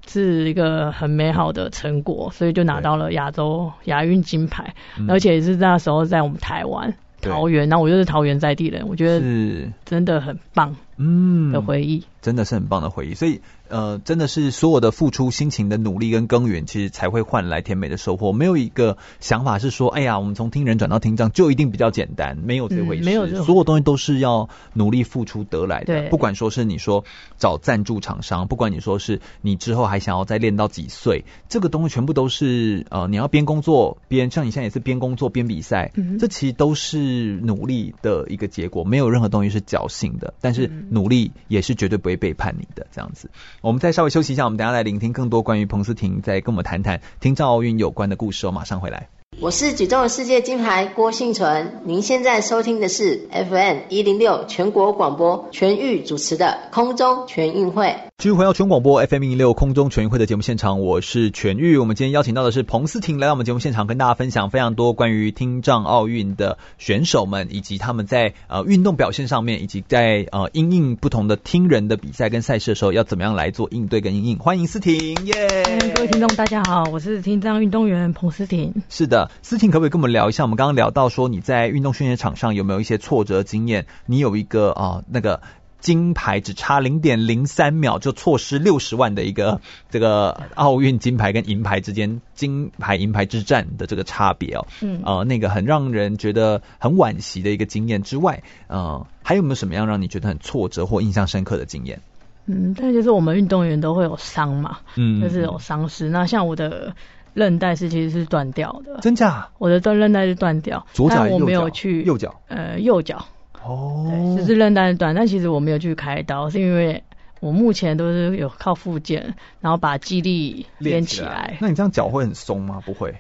[0.08, 4.74] 是一个很美好的成果，所以就拿到了亚洲亚运金牌，
[5.08, 6.94] 而且也是那时候在我们台湾。
[7.26, 9.70] 桃园，那我就是桃园在地人，我觉得是。
[9.84, 13.42] 真的很棒，嗯，的回忆，真的是很棒的回忆，所以。
[13.68, 18.32] 呃，真的是所有的付出、辛勤的努力跟耕耘，其实才会换来甜美的收获。
[18.32, 23.04] 没有一个想法是说，哎呀，我们从听人转到听障就一定比较简单，没有这回事。
[23.04, 26.10] 嗯、没有所有东西都是要努力付出得来的。
[26.10, 27.06] 不管说是你说
[27.40, 38.84] 找赞助厂商，不管你说是你之后还想要再练到几岁，这个东西全部都是呃，你要边工作边像你现在也是边工作边比赛，嗯，这其实都是努力的一个结果。
[38.84, 42.88] 没有任何东西是侥幸的，但是努力也是绝对不会背叛你的。
[42.92, 43.30] 这样子。
[43.62, 48.52] 我们再稍微休息一下，我们等下来聆听更多关于彭思婷在跟我们谈谈听障奥运有关的故事哦。
[48.52, 49.10] 马上回来。
[49.42, 57.94] 我是举重世界金牌郭信淳，您现在收听的是 FM 一零六全国广播全域主持的空中全运会。
[58.18, 61.78] 继续回到全广播 FM 一零六空中全运会的节目现场，我是全域。
[61.78, 74.40] 我们今天邀请到的是彭思婷来到我们节目现场，跟大家分享非常多关于听障奥运的选手们，以及他们在呃运动表现上面，以及在呃因应不同的听人的比赛跟赛事的时候，要怎么样来做应对跟应应。
[74.40, 75.94] 欢迎思婷，耶、yeah！
[75.96, 78.74] 各位听众大家好，我是听障运动员彭思婷。
[78.90, 79.25] 是的。
[79.42, 80.44] 思婷可不可以跟我们聊一下？
[80.44, 83.86] 我们刚刚聊到说你在运动训练场上有没有一些挫折经验？
[84.06, 85.42] 你有一个啊、呃、那个
[85.80, 89.62] 金牌只差零点零三秒就错失六十万的一个
[89.92, 102.02] 这个奥运金牌跟银牌之间金牌银牌之战的这个差别哦，嗯呃那个很让人觉得很惋惜的一个经验之外，呃还有没有什么样让你觉得很挫折或印象深刻的经验？
[102.48, 106.10] 嗯，但就是我们运动员都会有伤嘛，嗯，就是有伤势。
[106.10, 106.96] 那像我的。
[107.36, 109.48] 韧带是其实是断掉的，真假？
[109.60, 113.24] 我的断韧带是断掉，左脚，但我没有去右脚，呃，右脚。
[113.64, 117.04] 哦，对，就是韧带断，但其实我没有去开刀，是因为
[117.42, 121.28] 我目前都是有靠复健，然后把肌力练起来。
[121.28, 121.58] 起来。
[121.60, 122.82] 那你这样脚会很松吗？
[122.86, 123.14] 不会。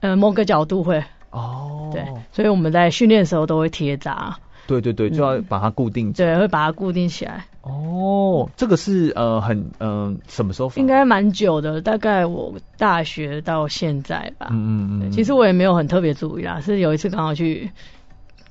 [0.00, 1.04] 呃，某个角度会。
[1.30, 1.90] 哦。
[1.92, 4.38] 对，所以我们在训练的时候都会贴扎。
[4.70, 6.34] 对对对，就要把它固定起来。
[6.34, 7.44] 对，会把它固定起来。
[7.62, 10.70] 哦，这个是呃很嗯、呃、什么时候？
[10.76, 14.46] 应该蛮久的，大概我大学到现在吧。
[14.52, 15.10] 嗯嗯嗯。
[15.10, 17.70] 其实我也没有很特别注意啦，是有一次刚好去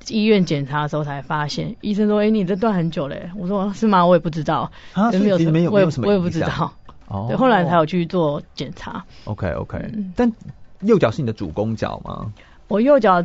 [0.09, 4.05] 医院检查的时候才发现，医生说：“哎，你这断很久嘞。”我说：“是吗？
[4.05, 6.73] 我也不知道。”啊，没有没有没有什么，我也不知道。
[7.07, 7.27] 哦。
[7.29, 9.05] 对，后来才有去做检查。
[9.23, 10.11] OK OK，嗯。
[10.17, 10.29] 但
[10.81, 12.31] 右脚是你的主攻脚吗？
[12.67, 13.23] 我右脚。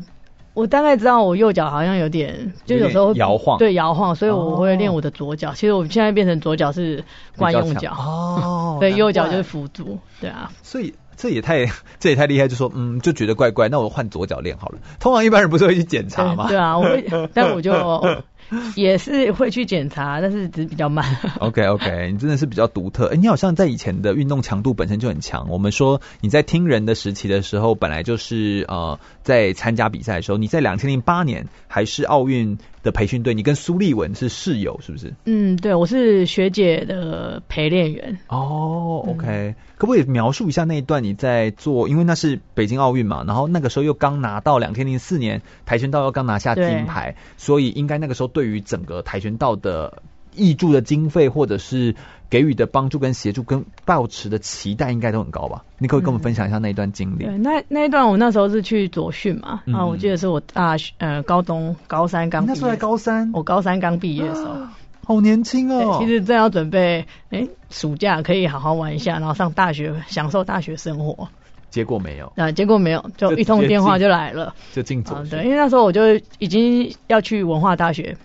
[0.54, 5.52] 我大概知道我右脚好像有点，就有时候摇晃，对摇晃，所以我会练我的左脚。
[5.52, 7.04] 其实我现在变成左脚是
[7.36, 10.50] 惯用脚哦， 对，右脚就是辅助，对啊。
[10.62, 11.66] 所以这也太
[11.98, 14.78] 这也太厉害，就说嗯，就觉得怪怪，那我换左脚练好了。
[15.00, 16.46] 通常一般人不是会去检查吗？
[16.48, 17.72] 对啊，我会，但我就。
[18.76, 21.04] 也是会去检查，但是只是比较慢。
[21.40, 23.06] OK OK，你真的是比较独特。
[23.06, 25.48] 哎，你好像在以前的运动强度本身就很强。
[25.50, 35.14] 我们说你在听人的时期的时候，本来就是呃在参加比赛的时候，你在两千零八年还是奥运的培训队，你跟苏丽文是室友，是不是？
[35.24, 38.18] 嗯，对，我是学姐的陪练员。
[38.28, 41.88] 哦，OK，嗯，可不可以描述一下那一段你在做？
[41.88, 50.02] 因为那是北京奥运嘛，然后那个时候又刚拿到两千零四年跆拳道又刚拿下金牌，所以应该那个时候对于整个跆拳道的
[50.36, 51.94] 挹注的经费或者是
[52.28, 55.64] 给予的帮助跟协助跟抱持的期待应该都很高吧？
[55.78, 57.24] 你可以跟我们分享一下那一段经历？
[57.24, 64.76] 嗯、对，那那一段我那时候是去左训嘛，嗯、然后我记得是我大学呃高中高三刚毕业，那时候在高三，我高三刚毕业的时候，啊、
[65.06, 65.98] 好年轻哦。
[66.00, 71.28] 其实正要准备哎暑假可以好好玩一下，然后上大学享受大学生活，
[71.74, 75.28] 结果没有，啊结果没有，就一通电话就来了，就进左训、啊。
[75.28, 78.16] 对，因为那时候我就已经要去文化大学。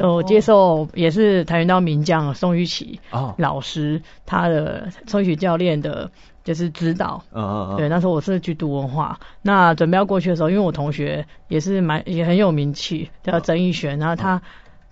[0.00, 2.98] 我接受也是跆拳道名将宋玉琪
[3.36, 6.10] 老师他的宋玉琪教练的，
[6.44, 7.22] 就是指导。
[7.34, 7.76] 嗯嗯嗯。
[7.76, 14.40] 对，那时候我是去读文化，那准备要过去的时候，因为我同学也是蛮也很有名气，叫曾义璇，然后他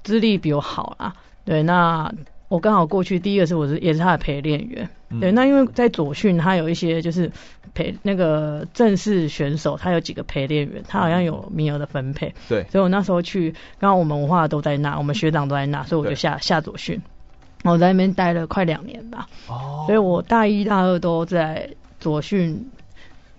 [0.03, 1.15] 资历比我好啦。
[1.47, 2.13] 对，那。
[2.53, 7.33] 我刚好过去，第一个是我是也是他的陪练员，嗯、对，那因为在左训他有一些就是
[7.73, 17.01] 陪那个正式选手，他有几个陪练员，他好像有名额的分配，对，所以我那时候去，刚好我们文化都在那，我们学长都在那，所以我就下下左训，
[17.65, 19.27] 我在那边待了快两年吧。
[19.49, 22.71] 哦，所以我大一、大二都在左训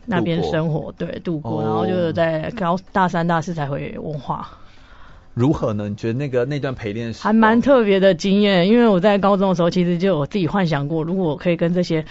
[0.07, 4.49] 那边生活，对，度过，哦、然后就是在高大三、大四才回文化。
[5.33, 5.89] 如何呢？
[5.89, 12.05] 你觉得那个那段陪练是还蛮特别的经验，因为我在高中的时候，其实就我自己幻想过，如果我可以跟这些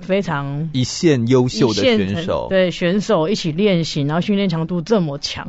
[0.00, 5.48] 非常一线优秀的选手，对选手一起练习，然后训练强度这么强，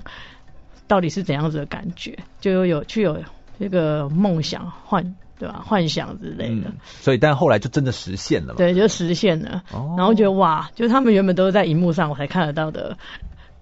[0.87, 2.19] 到底是怎样子的感觉？
[2.41, 3.17] 就有有去有
[3.59, 5.61] 这个梦想幻对吧？
[5.65, 6.67] 幻想之类的。
[6.67, 8.55] 嗯、所以，但后来就真的实现了嘛？
[8.57, 9.63] 对，就实现了。
[9.71, 12.97] 哦、然后觉得哇，就是他们原本都是在荧幕上我才看得到的。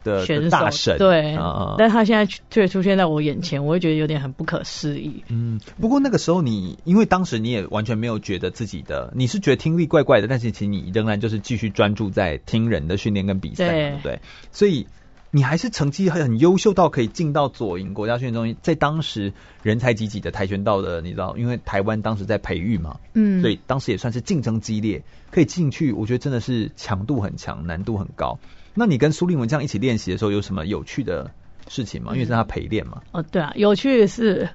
[0.07, 5.23] 的选手大神对，嗯、但他现在却出现在我眼前，我会觉得有点很不可思议。
[5.27, 14.19] 嗯，不过那个时候你，因为当时你也完全没有觉得自己的，你是觉得听力怪怪的，但是其实你仍然就是继续专注在听人的训练跟比赛，对不对？
[14.51, 14.87] 所以
[15.29, 28.39] 你还是成绩很优秀到可以进到左营国家训练中心，在当时人才济济的跆拳道的，你知道，因为台湾当时在培育嘛，嗯，所以当时也算是竞争激烈，可以进去，我觉得真的是强度很强，难度很高。
[28.77, 31.31] 那你跟苏令文这样一起练习的时候，有什么有趣的
[31.67, 32.11] 事情吗？
[32.13, 33.01] 因为是他陪练嘛。
[33.11, 34.47] 哦，对啊，有趣的是，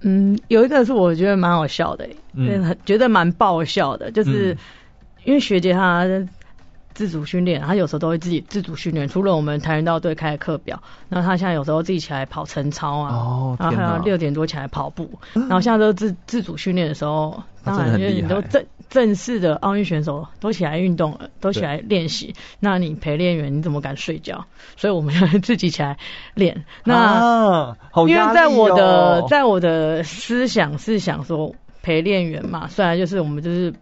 [0.00, 4.56] 嗯，有一个是我觉得蛮好笑的，嗯，觉得蛮爆笑的，就是
[5.24, 6.06] 因为学姐她。
[6.96, 9.06] 自主训练，她有时候都会自己自主训练。
[9.06, 15.06] 除了我们跆拳道队开的课表，然后她现在有时候自己起来跑晨操啊，哦、然后还要六点多起来跑步。
[15.34, 22.34] 然后现在都自自主训练的时候，当然因为你都正正式的奥运选手都起来运动了，都起来练习。
[22.60, 24.46] 那你陪练员你怎么敢睡觉？
[24.76, 25.98] 所以我们要自己起来
[26.34, 26.64] 练。
[26.84, 33.74] 那、啊哦、因为在我的在我的思想是想说陪练员嘛，虽然就是我们就是。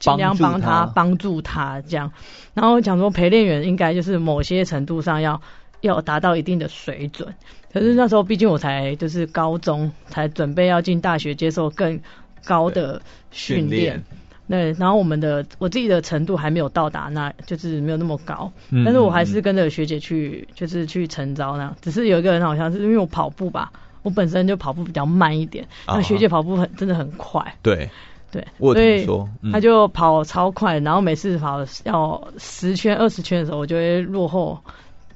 [0.00, 2.12] 尽量帮他帮助他这样，
[2.52, 5.40] 然后讲说陪练员应该就是某些程度上要
[5.80, 7.34] 要达到一定的水准，
[7.72, 12.00] 可是那时候毕竟我才就是高中，才准备要进大学接受更
[12.44, 13.00] 高的
[13.30, 14.02] 训练，
[14.48, 18.52] 对，然后我们的我自己的程度还没有到达，那就是没有那么高，
[18.84, 23.72] 但是我还是跟着学姐去就是去晨招那样，只是有一个人好像是因为我跑步吧，
[24.02, 27.88] 我本身就跑步比较慢一点，那学姐跑步很真的很快，对。
[28.30, 34.58] 对，我听说，嗯、他就跑超快，然后每次跑要十圈、二十圈的时候，我就会落后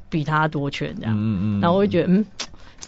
[0.09, 1.17] 比他多圈这样。
[1.19, 2.25] 嗯嗯，然后我会觉得，嗯，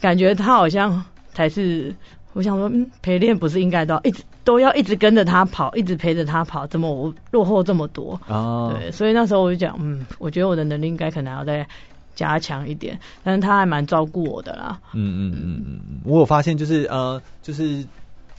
[0.01, 1.93] 感觉他好像才是，
[2.33, 8.21] 我想说，嗯，陪练不是应该都要一直都要一直跟着他跑，一直陪着他跑，怎么我落后这么多？
[8.29, 11.67] 哦，对，所以那时候我就讲，嗯，我觉得我的能力应该可能要再
[12.15, 14.81] 加强一点，但是他还蛮照顾我的啦。
[14.93, 17.85] 嗯嗯嗯嗯，我有发现就是呃，就是。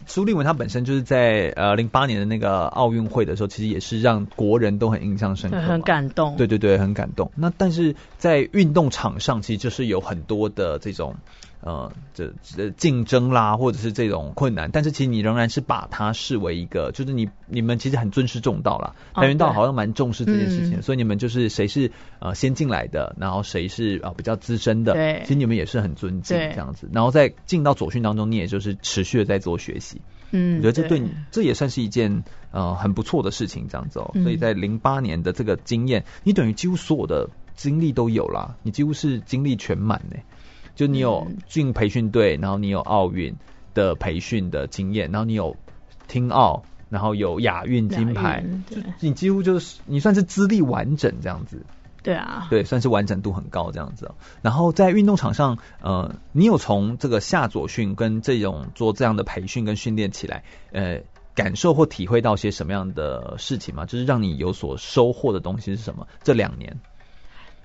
[0.07, 6.35] 苏立文他本身就是在呃零八年的那个奥运会的时候，其实也是让国人都很印象深刻，很感动。
[6.37, 7.31] 对对对，很感动。
[7.35, 11.15] 那但是在运动场上，其实就是有很多的这种。
[11.63, 18.95] 呃，这这竞争啦，或者是这种困难，但是其实你仍然是把它视为一个，就是你你们其实很尊师重道啦。
[19.13, 26.89] 跆拳道好像蛮重视这件事情，嗯、所以你们就是谁是呃先进来的，然后谁是呃比较资深的，对，其实你们也是很尊敬这样子。
[26.91, 30.01] 然后在进到左训当中，你也就是持续的在做学习，
[30.31, 34.09] 嗯，我觉得这对你这也算是一件呃很不错的事情，这样子哦。
[34.15, 40.17] 嗯、所以在零八年的这个经验，你等于几乎所有的经历都有啦，你几乎是经历全满呢。
[40.75, 43.35] 就你有进培训队，然后你有奥运
[43.73, 45.55] 的培训的经验，然后你有
[46.07, 51.65] 听奥，然后有亚运金牌，就你几乎就是你算是资历完整这样子。
[52.03, 54.09] 对啊，对，算是完整度很高这样子。
[54.41, 61.01] 然后在运动场上，呃，你有从这个下左训跟这种做这样的培训跟训练起来，呃，
[61.35, 63.85] 感受或体会到些什么样的事情吗？
[63.85, 66.07] 就是让你有所收获的东西是什么？
[66.23, 66.79] 这两年。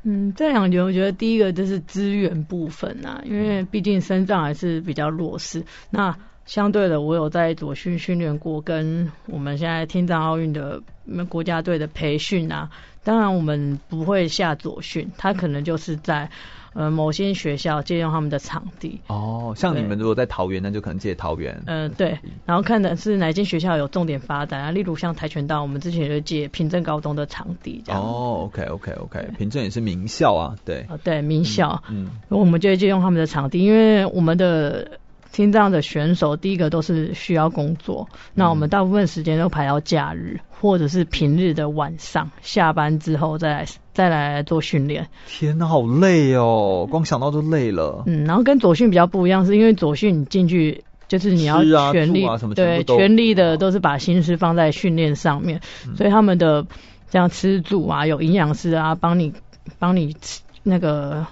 [0.09, 5.65] 嗯，这两点我觉得第一个就是资源部分啊，因为毕竟身障还是比较弱势。
[5.91, 10.81] 那相对的，我有在左训训练过，跟我们现在听障奥运的
[11.29, 12.71] 国家队的培训啊。
[13.03, 16.31] 当然，我们不会下左训，他可能就是在。
[16.77, 21.63] 呃，某些学校借用他们的场地哦，像你们如果在桃园，那就可能借桃园。
[21.67, 28.03] 嗯、呃，对，然后看的是哪间学校有重点发展啊，例如像跆拳道，我们之前就借平镇高中的场地这样。
[28.03, 30.81] 哦，OK OK OK，对平镇也是名校啊，对。
[30.89, 34.99] 啊，对，名校，嗯，嗯我们就会借用他们的场地，因为我们的。
[35.33, 45.09] 听这样的选手，第一个都是需要工作，那我们大部分时间都排到假日，或者是平日的晚上，下班之后再来再来做训练。
[45.27, 46.89] 天哪，好累哦！
[46.91, 48.03] 光想到就累了。
[48.07, 51.63] 嗯，然后跟左训比较不一样，是因为左训你进去就是你要
[51.93, 56.67] 全力，啊啊、对，全力的都是把心思放在训练上面，嗯、所以他们的
[57.11, 59.35] 这样吃住啊，有营养师啊，帮你
[59.79, 61.27] 帮你吃那个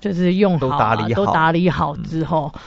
[0.00, 2.50] 就是用好、啊，都打理好，都打理好之后。
[2.54, 2.60] 嗯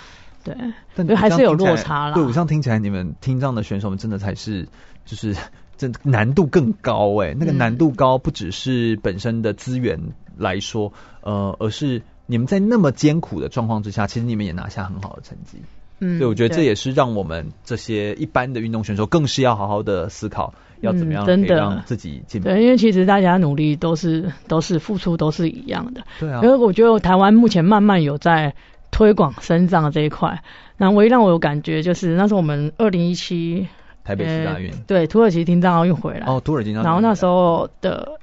[0.55, 2.13] 对，但还是有落差啦。
[2.13, 4.67] 对，我这样听起来，你们听障的选手们真的才是
[5.05, 5.35] 就是
[5.77, 9.99] 这难度更高哎，那个难度高不只是本身的资源
[10.37, 15.57] 来说，呃，而是你们在那么艰苦的状况之下，其实你们也拿下很好的成绩。
[15.99, 22.47] 嗯，所以我觉得这也是让我们这些一般的运动选手更是要好好的思考，要怎么样可以让自己进步。
[22.47, 26.03] 对，因为其实大家努力都是都是付出都是一样的。
[26.19, 26.41] 对啊。
[26.43, 28.53] 因为我觉得台湾目前慢慢有在
[28.97, 30.41] 推广身障这一块，
[30.77, 33.67] 那唯一让我有感觉就是那时候我们二零一七
[34.03, 36.25] 台北市大运，对，土耳其听障奥运回来。
[36.25, 36.71] 哦，土耳其。
[36.71, 38.13] 然后那时候的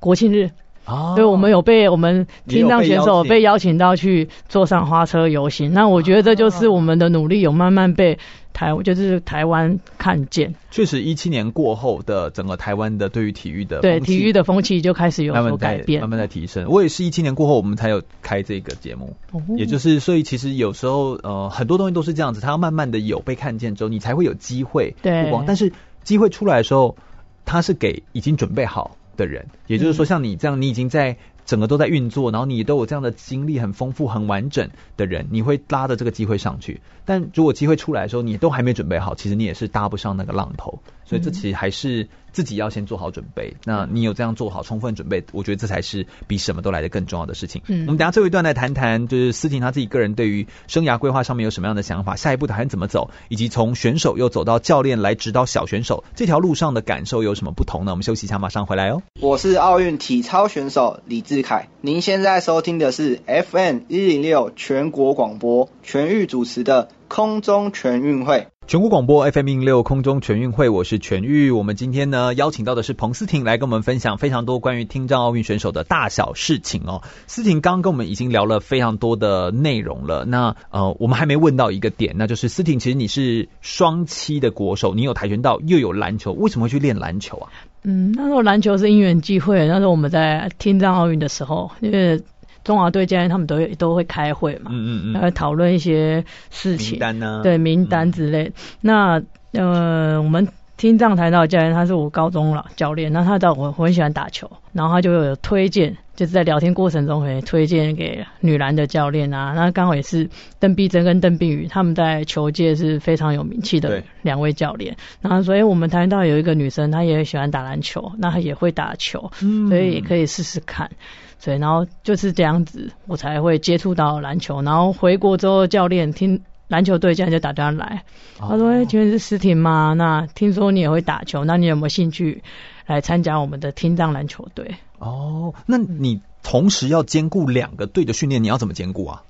[0.00, 0.50] 国庆日。
[0.84, 5.72] 啊，对，我们有被我们听障选手被邀请到去坐上花车游行。
[5.72, 8.18] 那我觉得这就是我们的努力有慢慢被
[8.54, 10.54] 台，就是台湾看见。
[10.70, 16.66] 确实，一七年过后的整个台湾的对于体育的对体育的风气就开始有所改变，慢慢在提升。
[16.68, 25.44] 我也是一七年过后，我们才有开这个节目，哦、也就是所以其实有时候呃很多东西都是这样子，它要慢慢的有被看见之后，你才会有机会曝光。
[25.46, 25.72] 但是
[26.04, 26.96] 机会出来的时候，
[27.44, 36.80] 它是给已经准备好的人，也就是说，像你这样，你已经在整个都在运作，然后你都有这样的经历，很丰富、很完整的人，你会拉着这个机会上去。
[37.04, 40.80] 但如果机会出来的时候，你都还没准备好，其实你也是搭不上那个浪头。
[41.04, 43.54] 所以这其实还是自己要先做好准备。
[43.64, 47.62] 那你有这样做好充分准备，我觉得这才是比什么都来得更重要的事情。
[47.68, 57.92] 嗯，我们等下最后一段来谈谈，就是思婷她自己个人对于生涯规划上面有什么样的想法，下一步打算怎么走，以及从选手又走到教练来指导小选手这条路上的感受有什么不同呢？
[57.92, 59.02] 我们休息一下，马上回来哦。
[59.20, 68.48] 我是奥运体操选手李志凯，您现在收听的是 FM 一零六全国广播全域主持的空中全运会。
[68.66, 71.50] 全国广播 FM 一零六空中全运会，我是全玉。
[71.50, 77.02] 我们今天呢邀请到的是彭思婷来跟我们分享非常多关于听障奥运选手的大小事情哦。
[77.26, 87.50] 思婷刚刚跟我们已经聊了非常多的内容了，那呃我们还没问到一个点，那就是思婷，其实你是双栖的国手，你有跆拳道又有篮球，为什么会去练篮球啊？
[87.82, 92.22] 嗯，那时候篮球是因缘际会，那时候我们在听障奥运的时候，因为。
[92.64, 98.44] 中华队今天他们都会都会开会嘛，嗯嗯嗯，来讨论一些事情，名单呢、啊，对名单之类。
[98.44, 109.52] 嗯、那呃，我们听障跆道教练他是我高中了教练，那他知道我我很喜欢打球，然后他就有推荐，就是在聊天过程中会推荐给女篮的教练啊。
[109.54, 114.96] 那刚好也是邓碧珍跟邓碧宇他们在球界是非常有名气的两位教练。
[115.20, 120.90] 然后所以我们跆道有一个女生，她也喜欢打篮球，那她也会打球，嗯、所以也可以试试看。
[121.38, 124.62] 所以，然后就是这样子，我才会接触到篮球。
[124.62, 128.04] 然后回国之后，教练听篮球队这样就打电话来，
[128.40, 129.94] 哦、他说：“哎，请问是思婷吗？
[129.96, 132.42] 那听说你也会打球，那你有没有兴趣
[132.86, 139.22] 来参加我们的听障篮球队？”哦，那你同时要兼顾两个队的训练，你要怎么兼顾啊？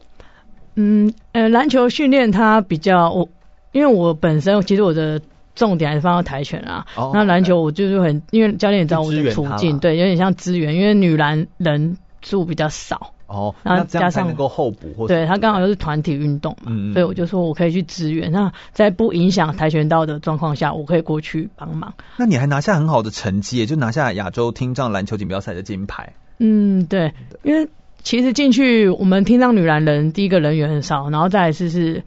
[0.74, 3.28] 嗯，呃，篮球训练它比较我，
[3.72, 5.20] 因为我本身其实我的。
[5.56, 21.94] 重点还是放到跆拳啊，哦、那篮球我就是很，因为教练也知道我的处境，对，有点像资源，因为女篮人数比较少，哦，那加上能够候补，或对他刚好又是团体运动嘛，嗯嗯，所以我就说我可以去支援，那在不影响跆拳道的状况下，我可以过去帮忙。
[22.16, 26.12] 那你还拿下很好的成绩，也就拿下亚洲听障篮球锦标赛的金牌。
[26.38, 27.12] 嗯，对，
[27.42, 27.68] 因为
[28.02, 32.02] 其实进去我们听障女篮人第一个人员很少，然后再来是是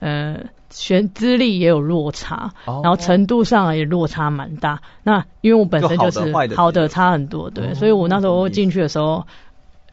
[0.00, 0.36] 呃。
[0.74, 4.80] 学资历也有落差，哦、然后程度上也落差蛮大。
[5.02, 9.26] 那因为我本身就是好的，好的差很多，对，哦、所以我那时候进去的时候，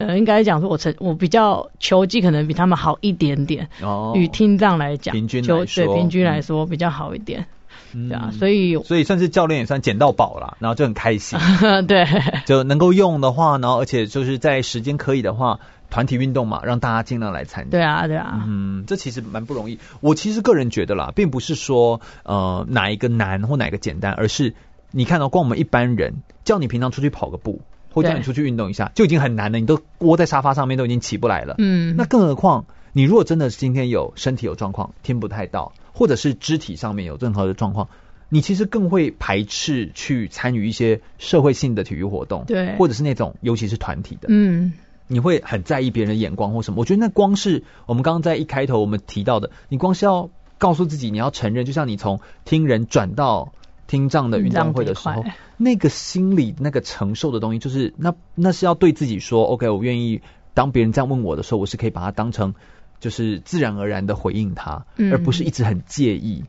[0.00, 3.68] 呃，应该讲说我成我比较球技可能比他们好一点点。
[3.82, 7.46] 哦，与听障来讲，平均来说，对平均来说比较好一点。
[7.92, 11.38] 嗯、对啊，所以所以算是教练也算捡到宝了，然后就很开心。
[11.86, 12.06] 对，
[12.46, 15.60] 就能够用的话，然后而且就是在时间可以的话。
[15.90, 17.70] 团体运动嘛，让大家尽量来参加。
[17.72, 18.44] 对啊，对啊。
[18.46, 19.80] 嗯，这其实蛮不容易。
[19.98, 24.54] 我其实个人觉得啦，并不是说呃哪一个难或哪一个简单，而是
[24.92, 27.62] 你看到光我们一般人叫你平常出去跑个步，
[27.92, 29.58] 或叫你出去运动一下，就已经很难了。
[29.58, 31.54] 你都窝在沙发上面都已经起不来了。
[31.58, 31.96] 嗯。
[31.96, 37.88] 那更何况你如果真的是今天有身体有状况，听不太到，或者是肢体上面有任何的状况，
[38.28, 42.44] 你其实更会排斥去参与一些社会性的体育活动。
[42.46, 42.76] 对。
[42.76, 44.28] 或者是那种尤其是团体的。
[44.30, 44.72] 嗯。
[45.12, 46.78] 你会很在意别人的眼光或什么？
[46.78, 53.52] 我觉得那光是我们刚刚在一开头我们提到的，你光是要告诉自己，你要承认，就像你从听人转到
[53.90, 55.24] 听障的运动会的时候，
[55.56, 60.22] 那个心里那个承受的东西，就是那那是要对自己说，OK，我愿意
[60.54, 62.54] 当别人这样问我的时候，我是可以把它当成
[63.00, 66.44] 就是自然而然的回应他，嗯、而不是一直很介意。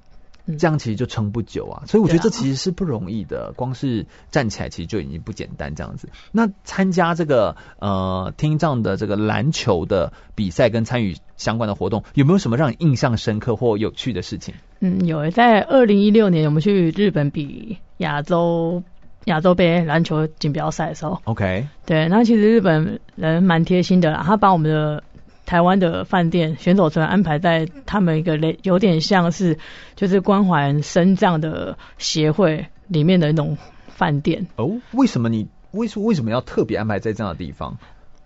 [0.60, 1.84] 这样其实就撑不久啊。
[1.86, 6.10] 所以我觉得这其实是不容易的，光是站起来其实就已经不简单这样子。
[6.32, 14.54] 那参加这个呃听障的这个篮球的比赛跟参与相关的活动，有没有什么让你印象深刻或有趣的事情？
[14.80, 18.84] 嗯，有，在二零一六年我们去日本比亚洲。
[19.26, 25.04] 亚洲杯篮球锦标赛的时候，OK，对，那其实日本人蛮贴心的啦，他把我们的
[25.52, 29.58] 台湾的饭店选手村安排在他们一个类有点像是
[29.98, 33.58] 就是关怀深藏的协会里面的那种
[33.90, 34.48] 饭店。
[34.56, 37.78] 哦，为什么你为什为什么要特别安排在这样的地方？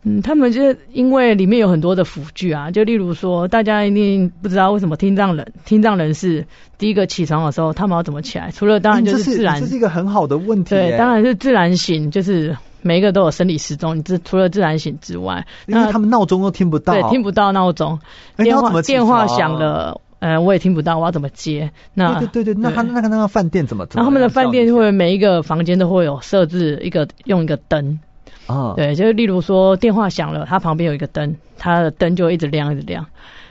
[0.08, 6.46] 嗯，他们就是因为里面有很多的辅具啊，就例如说，大家一定不知道为什么听障人听障人士
[6.78, 8.52] 第一个起床的时候，他们要怎么起来？
[8.52, 10.70] 除了当然就是自然，这是，这是一个很好的问题。
[10.70, 13.98] 对，当然是自然醒，就是每一个都有生理时钟。
[13.98, 18.00] 你这除了自然醒之外，那他们闹钟都听不到，对，听不到闹钟，
[18.38, 21.72] 电话电话响了，呃，我也听不到，我要怎么接？
[21.96, 23.88] 那对对对，那他那个那个饭店怎么？
[23.96, 28.00] 然后他们的饭店会每一个房间都会有设置一个用一个灯。
[28.48, 33.06] 啊，对，就是例如说电话响了，它旁边有一个灯，它的灯就一直亮，一直亮。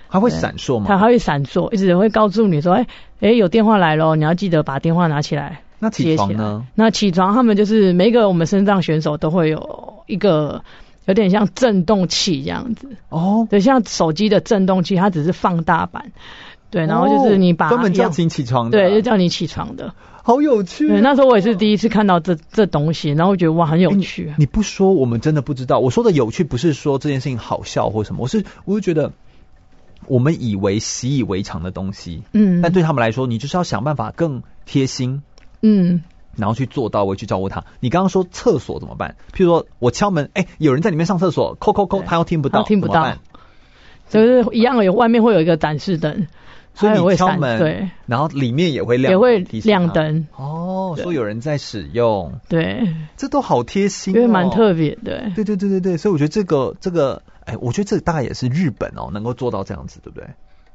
[0.08, 0.84] 它会闪烁吗？
[0.86, 2.86] 它还会闪烁，一直会告诉你说，哎，
[3.20, 5.60] 哎，有电话来咯，你要记得把电话拿起来。
[5.80, 6.64] 那起床呢？
[6.76, 10.62] 那起床，他们就是每一个我们身障选手都会有一个
[11.06, 12.88] 有点像震动器这样子。
[13.08, 16.12] 哦，对，像手机的震动器，它只是放大版。
[16.70, 19.92] 对，然后就是你把、哦、专门叫你起床的，对，就叫你起床的。
[20.26, 20.88] 好有趣、啊！
[20.88, 24.44] 对，那时候我也是第一次看到这这东西，然后我觉得哇，很有趣、啊你。
[24.44, 25.80] 你不说，我们真的不知道。
[25.80, 29.12] 我说的有趣，不是说这件事情好笑或什么，我是我就觉得，
[30.06, 35.22] 我们以为习以为常的东西，嗯，但对他们来说，你就是要想办法更贴心，
[35.60, 36.02] 嗯，
[36.36, 37.64] 然后去做到位去照顾他。
[37.80, 39.16] 你刚刚说厕所怎么办？
[39.34, 43.18] 譬如说我敲门，哎，有人在里面上厕所，扣扣扣，他又听不到，听不到，
[44.08, 46.26] 就是一样的，有外面会有一一个展示灯。
[46.74, 50.26] 所以你敲门，对，然后里面也会亮，也会亮灯。
[50.36, 55.30] 哦，说有人在使用，对，这都好贴心、哦，因为蛮特别的。
[55.34, 60.28] 对对对对对，所以我觉得这个这个，哎，我觉得这大概也是日本哦，能够做到这样子，对不对？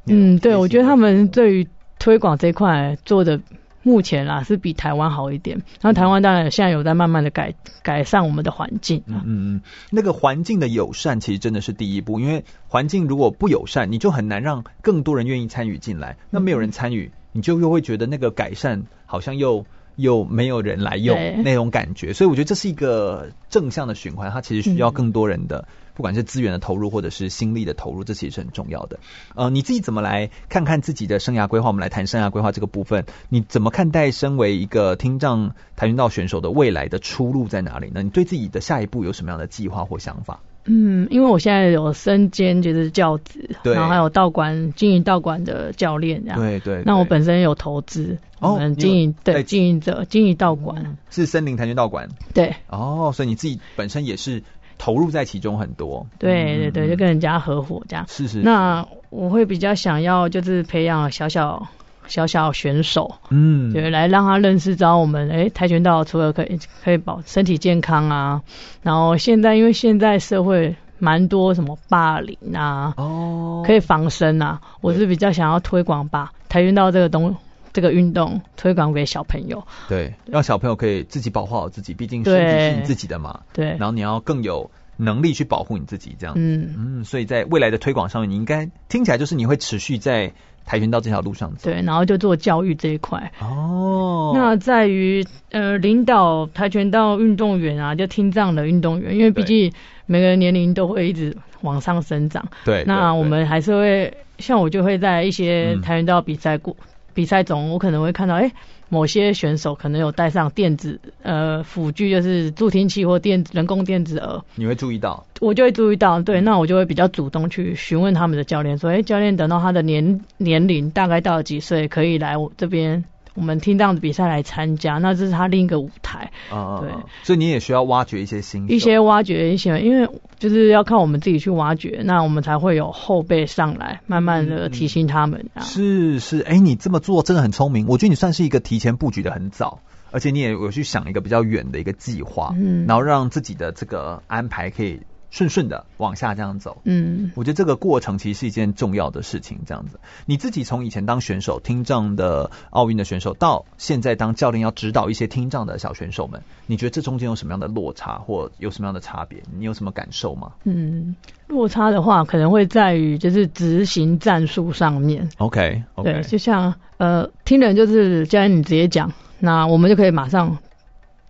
[0.06, 1.68] 嗯，对，我觉得他们对于
[2.00, 3.40] 推广这一块做的。
[3.82, 9.04] 目前啦是比台湾好一点，然后台湾当然现在有在慢慢的改改善我们的环境。
[9.06, 16.18] 嗯嗯，那个环境的友善其实真的是第一步，因为环境如果不友善，你就很难让更多人愿意参与进来。
[16.30, 19.66] 那没有人参与，你就又会觉得那个改善好像又
[19.96, 22.14] 又没有人来用那种感觉。
[22.14, 25.68] 所以我觉得这是一个正向的循环，它其实需要更多人的。
[26.00, 29.02] 不管是资源的投入，或者是心力的投入，这其实是很重要的。
[29.36, 31.68] 呃，你自己怎么来看看自己的生涯规划？
[31.68, 38.02] 我们来谈生涯规划这个部分，你怎么看待身为一个听障跆拳道选手的未来的出路在哪里呢？
[38.02, 40.40] 你对自己的下一步有什么样的计划或想法？
[40.64, 46.84] 嗯，因为我现在有身兼就是教职，然后还有道馆经营道馆的教练这样，对，对对。
[46.86, 52.56] 那我本身有投资，哦，经营对经营者经营道馆是森林跆拳道馆，对。
[52.70, 54.44] 哦，所以你自己本身也是。
[54.80, 58.06] 投入在其中很多，对对对，就跟人家合伙这样。
[58.08, 61.68] 是是，那我会比较想要就是培养小小
[62.08, 68.42] 小小选手，嗯，对，来让他认识到我们，哎，跆拳道除了可以可以保身体健康啊，
[68.82, 77.36] 然后现在因为现在社会蛮多什么霸凌啊，哦，可以防身啊，我是比较想要推广吧跆拳道这个东。
[77.72, 83.68] 这个运动推广给小朋友，对，让小朋友可以自己保护好自己，毕竟身体是你自己的嘛，对。
[83.78, 87.04] 然后你要更有能力去保护你自己，这样子，嗯嗯。
[87.06, 90.34] 所以在未来的推广上面，你应该听起来就是你会持续在
[90.66, 91.82] 跆拳道这条路上走，对。
[91.82, 93.32] 然后就做教育这一块。
[93.40, 94.32] 哦。
[94.36, 99.72] 那在于呃领导跆拳道运动员啊，就听障的运动员，因为毕竟
[100.06, 102.84] 每个年龄都会一直往上生长，对。
[102.86, 106.76] 那我们还是会像我就会在一些跆拳道比赛过。
[106.80, 106.86] 嗯
[107.20, 108.54] 比赛中，我可能会看到，哎、欸，
[108.88, 114.42] 某些选手可能有带上电子呃辅具，就是助听器或电人工电子耳。
[114.56, 115.26] 你会注意到？
[115.42, 123.04] 我就会注意到，对，那我就会比较主动去询问他们的教练，说，哎、欸，教练，等到他的年年龄大概到了几岁，可以来我这边。
[123.40, 126.30] 我们听这样的比赛来参加，那这是他另一个舞台。
[126.52, 126.92] 啊、对，
[127.24, 135.50] 所以你也需要挖掘一些新，一些挖掘一些，因为就是要靠我们自己去挖掘，那我们才会有后辈上来，慢慢的提醒他们。
[135.54, 139.80] 嗯、是是，哎，你这么做真的很聪明，我觉得你算是一个提前布局的很早，
[140.12, 145.00] 而且你也有去想一个比较远的一个计划，嗯，然后让自己的这个安排可以
[145.32, 146.82] 顺顺的往下这样走。
[146.84, 149.60] 嗯，我觉得这个过程其实是一件重要的事情。
[149.66, 159.44] 这样子，你自己从以前当选手、听障的奥运的选手，到现在当教练要指导一些听障的小选手们，你觉得这中间有什么样的落差，或有什么样的差别？
[159.58, 160.54] 你有什么感受吗？
[160.64, 161.16] 嗯，
[161.48, 165.30] 落差的话，可能会在于就是执行战术上面。
[165.38, 166.04] OK，, okay.
[166.04, 170.58] 对，就像呃，听人就是教练你直接讲，那我们就可以马上。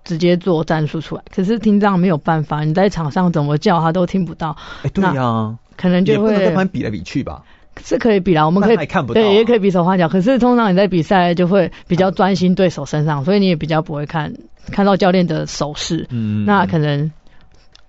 [0.10, 4.58] 直接做战术出来，可是听障没有办法，你在场上怎么叫他都听不到。
[4.82, 7.44] 哎、欸，对呀、啊，可能就会在旁边比来比去吧，
[7.84, 10.10] 是可以比啦，我们可以看不到、啊，对，也可以比手画脚。
[10.10, 14.34] 可是通常你在比赛就会比较专心对手身上，所以你也比较不会看
[14.72, 16.08] 看到教练的手势。
[16.10, 17.12] 嗯，那可能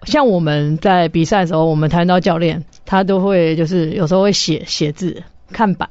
[0.02, 5.88] 像我们在比赛的时候，我们谈到教练，他都会就是有时候会写写字看板，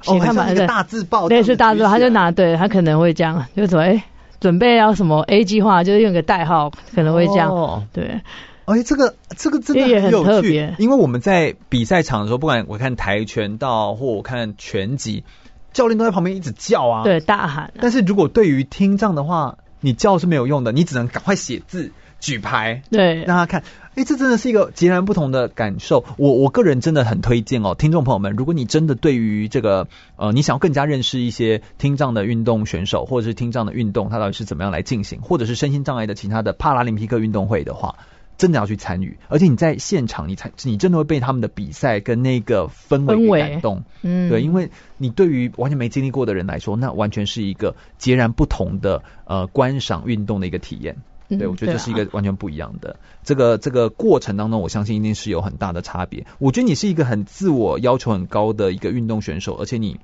[0.00, 3.88] 写看板，哦、大字报，类似大字报，他就拿对他可能会这样，就说哎。
[3.88, 4.04] 欸
[4.40, 7.50] 准备要什么 A 计划，就是用个代号，可能会这样。
[7.50, 8.20] 哦、对，
[8.64, 15.24] 哎，这个这个真的很有趣，很特别，因为我们在比赛场的时候，不管我看跆拳道或我看拳击，
[15.72, 17.70] 教练都在旁边一直叫啊，对，大喊、啊。
[17.80, 21.92] 但是如果对于听障的话，你叫是没有用的，你只能赶快写字。
[22.18, 23.62] 举牌，对，让他看，
[23.94, 26.04] 哎，这真的是一个截然不同的感受。
[26.16, 29.86] 我我个人真的很推荐哦，听众朋友们，如果你真的对于这个
[30.16, 37.96] 呃，你想要更加认识一些听障的运动选手，或者是听障的运动，它到底是怎么样来进行，或者是身心障碍的其他的帕拉林匹克运动会的话，
[38.38, 39.18] 真的要去参与。
[39.28, 43.84] 而且你在现场，你才你真的会被他们的比赛跟那个氛围给感动。
[44.02, 50.96] 嗯，对，因为你对于完全没经历过的人来说，那完全是一个截然不同的呃观赏运动的一个体验。
[51.28, 52.96] 对，我觉得这是一个完全不一样的。
[53.24, 56.26] 这个这个过程当中，我相信一定是有很大的差别。
[56.38, 59.98] 我觉得你是一个很自我要求很高的一个运动选手，而且你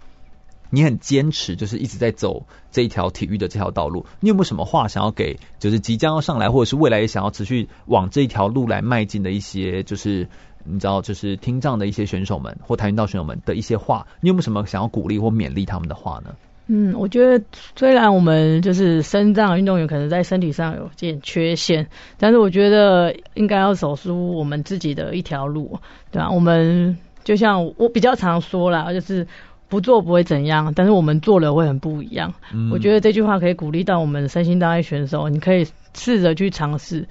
[0.70, 4.06] 你很坚持，就是一直在走这一条体育的这条道路。
[4.20, 10.28] 你有没有什么话想要给，就是即将要上来，或者是未来也想要持续往这一条路来迈进的一些，就是
[10.64, 14.06] 你知道，就是听障的一些选手们或跆拳道选手们的一些话？
[14.20, 16.34] 你有没有什么想要鼓励或勉励他们的话呢？
[16.66, 17.44] 嗯，我觉得
[17.76, 25.78] 虽然我们就是身障运动员可能在身体上有点缺陷，但是我觉得应该要走出我们自己的一条路，
[26.10, 26.30] 对吧？
[26.30, 29.26] 我们就像我比较常说啦，就是
[29.68, 32.32] 不做不会怎样，但是我们做了会很不一样。
[32.54, 37.06] 嗯，我觉得这句话可以鼓励到我们身心障碍选手，你可以试着去尝试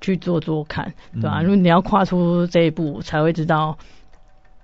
[0.00, 1.40] 去做做看，对吧？
[1.40, 3.78] 如果你要跨出这一步，才会知道。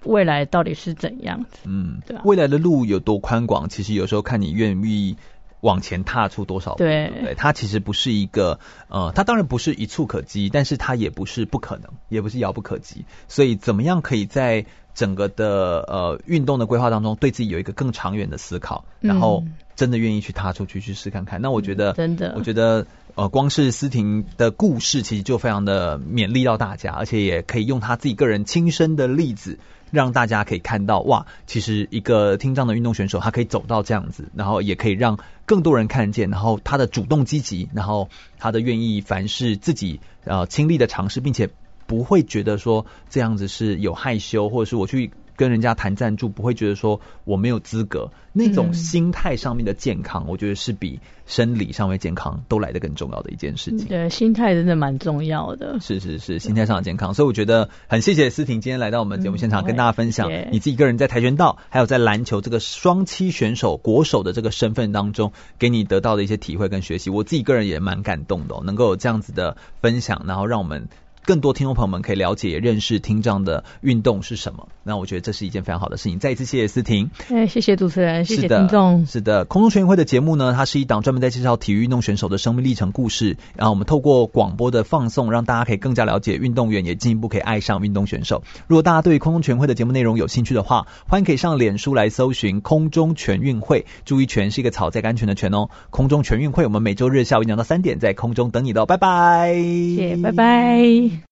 [0.04, 1.58] 未来到底是怎样子？
[1.64, 5.16] 嗯，对啊，未来的路有多宽广，其实有时候看你愿意
[5.60, 6.78] 往前踏出多少步。
[6.78, 8.58] 对，对，它其实不是一个，
[8.88, 13.04] 呃，它当然不是一触可及，但是它也不是不可能，也不是遥不可及。
[13.28, 19.44] 所以，怎么样可以在整个的呃运动的规划当中，对自己有一个更长远的思考，然后
[19.76, 21.40] 真的愿意去踏出去去试看看。
[21.40, 22.86] 嗯，那我觉得，真的，我觉得。
[23.14, 29.58] 呃，光是思婷的故事，其实就非常的勉励到大家，而且也可以用他自己个人亲身的例子，
[29.92, 38.08] 让大家可以看到，哇，其实一个听障的运动选手，他可以走到这样子，然后也可以让更多人看见，然后他的主动积极，然后
[38.40, 41.50] 他的愿意凡事自己呃亲力的尝试，并且
[41.86, 45.12] 不会觉得说这样子是有害羞，或者是我去。
[45.42, 53.88] 跟人家谈赞助，不会觉得说我没有资格，那种心态上面的健康，嗯，我觉得是比生理上面健康都来得更重要的一件事情。
[53.88, 55.80] 对，心态真的蛮重要的。
[55.80, 57.12] 是是是，心态上的健康。
[57.12, 67.10] 所以我觉得很谢谢思婷今天来到我们节目现场，嗯，跟大家分享你自己个人在跆拳道，还有在篮球这个双七选手国手的这个身份当中，给你得到的一些体会跟学习。
[67.10, 70.88] 我自己个人也蛮感动的，能够有这样子的分享，然后让我们。
[71.24, 74.66] 更多听众朋友们可以了解、认识听障的运动是什么。
[74.84, 76.18] 那我觉得这是一件非常好的事情。
[76.18, 79.06] 再一次谢谢思婷，哎，谢谢主持人，谢谢听众。
[79.06, 83.36] 是的，空中全运会的节目呢，它是一档专门在介绍体育运动选手的生命历程故事。
[83.54, 88.42] 然后我们透过广播的放送，让大家可以更加了解运动员，也进一步可以爱上运动选手。
[88.66, 93.86] 如果大家对空中全运会的节目内容有兴趣的话，欢迎可以上脸书来搜寻空中全运会。
[94.04, 95.68] 注意，全是一个草在甘泉的全哦。
[95.90, 99.54] 空中全运会，我们每周日下午一点到三点在空中等你的，拜拜。
[99.54, 101.12] 谢谢，拜拜。